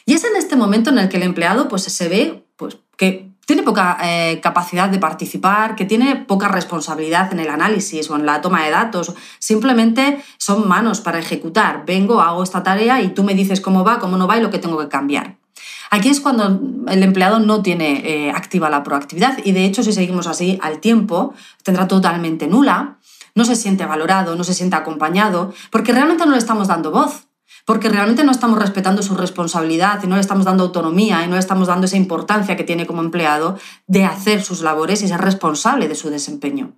Y 0.06 0.13
es 0.13 0.23
en 0.26 0.36
este 0.36 0.56
momento 0.56 0.91
en 0.91 0.99
el 0.99 1.10
que 1.10 1.17
el 1.17 1.23
empleado 1.23 1.67
pues, 1.69 1.84
se 1.84 2.10
ve 2.10 2.45
pues, 2.56 2.78
que 2.97 3.33
tiene 3.45 3.63
poca 3.63 3.97
eh, 4.01 4.39
capacidad 4.41 4.89
de 4.89 4.99
participar, 4.99 5.75
que 5.75 5.86
tiene 5.86 6.15
poca 6.15 6.47
responsabilidad 6.47 7.32
en 7.34 7.39
el 7.39 7.49
análisis 7.49 8.10
o 8.10 8.15
en 8.15 8.25
la 8.25 8.41
toma 8.41 8.63
de 8.63 8.71
datos. 8.71 9.13
Simplemente 9.39 10.23
son 10.38 10.67
manos 10.67 11.01
para 11.01 11.19
ejecutar. 11.19 11.86
Vengo, 11.86 12.21
hago 12.21 12.43
esta 12.43 12.63
tarea 12.63 13.01
y 13.01 13.10
tú 13.10 13.23
me 13.23 13.34
dices 13.34 13.60
cómo 13.60 13.84
va, 13.84 13.99
cómo 13.99 14.17
no 14.17 14.27
va 14.27 14.38
y 14.38 14.41
lo 14.41 14.49
que 14.49 14.60
tengo 14.60 14.77
que 14.77 14.88
cambiar. 14.88 15.38
Aquí 15.89 16.10
es 16.10 16.21
cuando 16.21 16.60
el 16.88 17.03
empleado 17.03 17.39
no 17.39 17.62
tiene 17.62 18.01
eh, 18.03 18.32
activa 18.32 18.69
la 18.69 18.82
proactividad 18.82 19.38
y 19.43 19.51
de 19.51 19.65
hecho 19.65 19.84
si 19.84 19.93
seguimos 19.93 20.25
así 20.25 20.58
al 20.62 20.79
tiempo 20.79 21.36
tendrá 21.62 21.88
totalmente 21.88 22.47
nula, 22.47 22.97
no 23.36 23.45
se 23.45 23.56
siente 23.56 23.86
valorado, 23.86 24.36
no 24.36 24.43
se 24.43 24.53
siente 24.53 24.75
acompañado, 24.75 25.53
porque 25.69 25.91
realmente 25.91 26.25
no 26.25 26.32
le 26.32 26.38
estamos 26.38 26.67
dando 26.67 26.91
voz 26.91 27.27
porque 27.65 27.89
realmente 27.89 28.23
no 28.23 28.32
estamos 28.32 28.60
respetando 28.60 29.02
su 29.04 29.15
responsabilidad 29.15 30.02
y 30.04 30.08
no 30.08 30.15
le 30.15 30.21
estamos 30.21 30.45
dando 30.45 30.63
autonomía 30.63 31.23
y 31.23 31.28
no 31.28 31.34
le 31.34 31.39
estamos 31.39 31.67
dando 31.67 31.86
esa 31.86 31.97
importancia 31.97 32.58
que 32.58 32.63
tiene 32.63 32.86
como 32.86 33.02
empleado 33.02 33.58
de 33.88 34.06
hacer 34.06 34.43
sus 34.43 34.62
labores 34.62 35.02
y 35.02 35.08
ser 35.08 35.21
responsable 35.21 35.88
de 35.88 35.95
su 35.95 36.10
desempeño. 36.10 36.73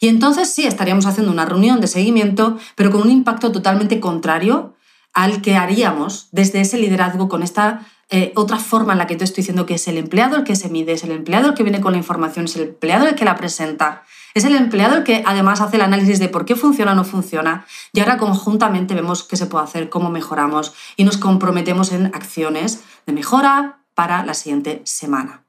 Y 0.00 0.08
entonces 0.08 0.50
sí, 0.52 0.66
estaríamos 0.66 1.06
haciendo 1.06 1.30
una 1.30 1.44
reunión 1.44 1.80
de 1.80 1.86
seguimiento, 1.86 2.58
pero 2.74 2.90
con 2.90 3.02
un 3.02 3.10
impacto 3.10 3.52
totalmente 3.52 4.00
contrario 4.00 4.74
al 5.12 5.42
que 5.42 5.56
haríamos 5.56 6.28
desde 6.32 6.60
ese 6.60 6.78
liderazgo 6.78 7.28
con 7.28 7.42
esta 7.42 7.86
eh, 8.12 8.32
otra 8.34 8.58
forma 8.58 8.92
en 8.92 8.98
la 8.98 9.06
que 9.06 9.14
te 9.14 9.22
estoy 9.22 9.42
diciendo 9.42 9.66
que 9.66 9.74
es 9.74 9.86
el 9.86 9.96
empleado 9.96 10.36
el 10.36 10.42
que 10.42 10.56
se 10.56 10.68
mide, 10.68 10.92
es 10.92 11.04
el 11.04 11.12
empleado 11.12 11.50
el 11.50 11.54
que 11.54 11.62
viene 11.62 11.80
con 11.80 11.92
la 11.92 11.98
información, 11.98 12.46
es 12.46 12.56
el 12.56 12.62
empleado 12.62 13.06
el 13.06 13.14
que 13.14 13.24
la 13.24 13.36
presenta, 13.36 14.02
es 14.34 14.44
el 14.44 14.56
empleado 14.56 14.96
el 14.96 15.04
que 15.04 15.22
además 15.24 15.60
hace 15.60 15.76
el 15.76 15.82
análisis 15.82 16.18
de 16.18 16.28
por 16.28 16.44
qué 16.44 16.56
funciona 16.56 16.92
o 16.92 16.94
no 16.96 17.04
funciona 17.04 17.66
y 17.92 18.00
ahora 18.00 18.18
conjuntamente 18.18 18.94
vemos 18.94 19.22
qué 19.22 19.36
se 19.36 19.46
puede 19.46 19.64
hacer, 19.64 19.88
cómo 19.90 20.10
mejoramos 20.10 20.74
y 20.96 21.04
nos 21.04 21.18
comprometemos 21.18 21.92
en 21.92 22.06
acciones 22.06 22.80
de 23.06 23.12
mejora 23.12 23.78
para 23.94 24.24
la 24.24 24.34
siguiente 24.34 24.82
semana. 24.84 25.44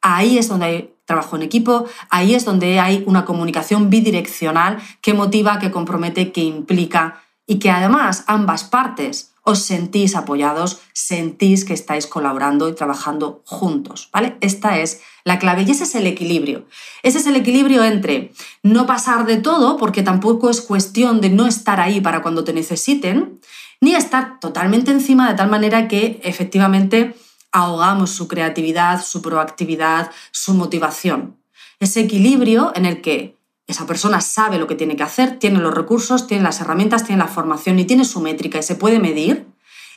Ahí 0.00 0.38
es 0.38 0.48
donde 0.48 0.66
hay 0.66 0.94
trabajo 1.06 1.34
en 1.34 1.42
equipo, 1.42 1.86
ahí 2.10 2.36
es 2.36 2.44
donde 2.44 2.78
hay 2.78 3.02
una 3.06 3.24
comunicación 3.24 3.90
bidireccional 3.90 4.78
que 5.00 5.12
motiva, 5.12 5.58
que 5.58 5.72
compromete, 5.72 6.30
que 6.30 6.42
implica 6.42 7.22
y 7.46 7.58
que 7.58 7.70
además 7.70 8.22
ambas 8.28 8.62
partes 8.62 9.32
os 9.46 9.60
sentís 9.62 10.16
apoyados, 10.16 10.80
sentís 10.92 11.64
que 11.64 11.72
estáis 11.72 12.08
colaborando 12.08 12.68
y 12.68 12.74
trabajando 12.74 13.42
juntos, 13.44 14.10
¿vale? 14.12 14.36
Esta 14.40 14.78
es 14.80 15.02
la 15.22 15.38
clave 15.38 15.62
y 15.62 15.70
ese 15.70 15.84
es 15.84 15.94
el 15.94 16.08
equilibrio. 16.08 16.66
Ese 17.04 17.18
es 17.18 17.26
el 17.28 17.36
equilibrio 17.36 17.84
entre 17.84 18.32
no 18.64 18.86
pasar 18.86 19.24
de 19.24 19.36
todo, 19.36 19.76
porque 19.76 20.02
tampoco 20.02 20.50
es 20.50 20.60
cuestión 20.60 21.20
de 21.20 21.30
no 21.30 21.46
estar 21.46 21.78
ahí 21.78 22.00
para 22.00 22.22
cuando 22.22 22.42
te 22.42 22.52
necesiten, 22.52 23.40
ni 23.80 23.94
estar 23.94 24.40
totalmente 24.40 24.90
encima 24.90 25.30
de 25.30 25.36
tal 25.36 25.48
manera 25.48 25.86
que 25.86 26.20
efectivamente 26.24 27.14
ahogamos 27.52 28.10
su 28.10 28.26
creatividad, 28.26 29.04
su 29.04 29.22
proactividad, 29.22 30.10
su 30.32 30.54
motivación. 30.54 31.36
Ese 31.78 32.00
equilibrio 32.00 32.72
en 32.74 32.84
el 32.84 33.00
que 33.00 33.35
esa 33.66 33.86
persona 33.86 34.20
sabe 34.20 34.58
lo 34.58 34.66
que 34.66 34.76
tiene 34.76 34.96
que 34.96 35.02
hacer, 35.02 35.38
tiene 35.38 35.58
los 35.58 35.74
recursos, 35.74 36.26
tiene 36.26 36.44
las 36.44 36.60
herramientas, 36.60 37.04
tiene 37.04 37.22
la 37.22 37.28
formación 37.28 37.78
y 37.78 37.84
tiene 37.84 38.04
su 38.04 38.20
métrica 38.20 38.58
y 38.58 38.62
se 38.62 38.76
puede 38.76 39.00
medir. 39.00 39.46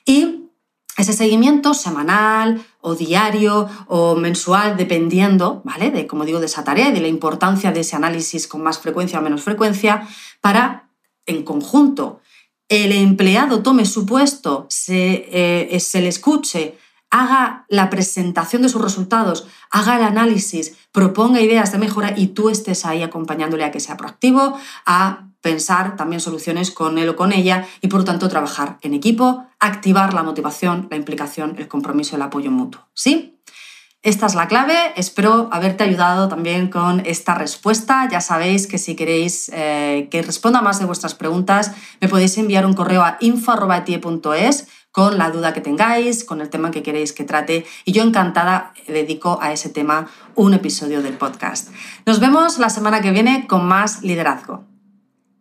Y 0.05 0.45
ese 0.97 1.13
seguimiento 1.13 1.73
semanal 1.73 2.65
o 2.81 2.95
diario 2.95 3.69
o 3.87 4.15
mensual, 4.15 4.75
dependiendo, 4.75 5.61
¿vale? 5.63 5.91
De, 5.91 6.07
como 6.07 6.25
digo, 6.25 6.39
de 6.39 6.47
esa 6.47 6.63
tarea 6.63 6.89
y 6.89 6.93
de 6.93 7.01
la 7.01 7.07
importancia 7.07 7.71
de 7.71 7.81
ese 7.81 7.95
análisis 7.95 8.47
con 8.47 8.63
más 8.63 8.79
frecuencia 8.79 9.19
o 9.19 9.21
menos 9.21 9.43
frecuencia, 9.43 10.07
para, 10.41 10.89
en 11.25 11.43
conjunto, 11.43 12.21
el 12.67 12.91
empleado 12.91 13.61
tome 13.61 13.85
su 13.85 14.05
puesto, 14.05 14.65
se, 14.69 15.29
eh, 15.31 15.79
se 15.79 16.01
le 16.01 16.09
escuche, 16.09 16.77
haga 17.09 17.65
la 17.69 17.89
presentación 17.89 18.61
de 18.61 18.69
sus 18.69 18.81
resultados, 18.81 19.47
haga 19.71 19.97
el 19.97 20.03
análisis, 20.03 20.75
proponga 20.91 21.41
ideas 21.41 21.71
de 21.71 21.77
mejora 21.77 22.13
y 22.15 22.27
tú 22.27 22.49
estés 22.49 22.85
ahí 22.85 23.03
acompañándole 23.03 23.63
a 23.63 23.71
que 23.71 23.79
sea 23.79 23.97
proactivo, 23.97 24.57
a 24.85 25.25
pensar 25.41 25.95
también 25.95 26.19
soluciones 26.19 26.71
con 26.71 26.97
él 26.97 27.09
o 27.09 27.15
con 27.15 27.31
ella 27.31 27.65
y 27.81 27.87
por 27.87 28.01
lo 28.01 28.05
tanto 28.05 28.29
trabajar 28.29 28.77
en 28.81 28.93
equipo, 28.93 29.45
activar 29.59 30.13
la 30.13 30.23
motivación, 30.23 30.87
la 30.91 30.97
implicación, 30.97 31.55
el 31.57 31.67
compromiso, 31.67 32.15
el 32.15 32.21
apoyo 32.21 32.51
mutuo. 32.51 32.87
¿Sí? 32.93 33.35
Esta 34.01 34.27
es 34.27 34.35
la 34.35 34.47
clave, 34.47 34.93
espero 34.95 35.49
haberte 35.51 35.83
ayudado 35.83 36.29
también 36.29 36.69
con 36.69 37.01
esta 37.05 37.35
respuesta. 37.35 38.07
Ya 38.09 38.21
sabéis 38.21 38.65
que 38.65 38.77
si 38.77 38.95
queréis 38.95 39.51
eh, 39.53 40.07
que 40.09 40.21
responda 40.21 40.61
más 40.61 40.79
de 40.79 40.85
vuestras 40.85 41.15
preguntas, 41.15 41.73
me 41.99 42.07
podéis 42.07 42.37
enviar 42.37 42.65
un 42.65 42.75
correo 42.75 43.01
a 43.01 43.17
info.tie.es 43.19 44.67
con 44.99 45.17
la 45.17 45.31
duda 45.31 45.53
que 45.53 45.61
tengáis, 45.61 46.25
con 46.25 46.41
el 46.41 46.49
tema 46.49 46.71
que 46.71 46.83
queréis 46.83 47.13
que 47.13 47.23
trate 47.23 47.65
y 47.85 47.93
yo 47.93 48.03
encantada 48.03 48.73
dedico 48.85 49.39
a 49.41 49.53
ese 49.53 49.69
tema 49.69 50.09
un 50.35 50.53
episodio 50.53 51.01
del 51.01 51.13
podcast. 51.13 51.69
Nos 52.05 52.19
vemos 52.19 52.59
la 52.59 52.69
semana 52.69 52.99
que 52.99 53.11
viene 53.11 53.47
con 53.47 53.65
más 53.65 54.03
liderazgo. 54.03 54.68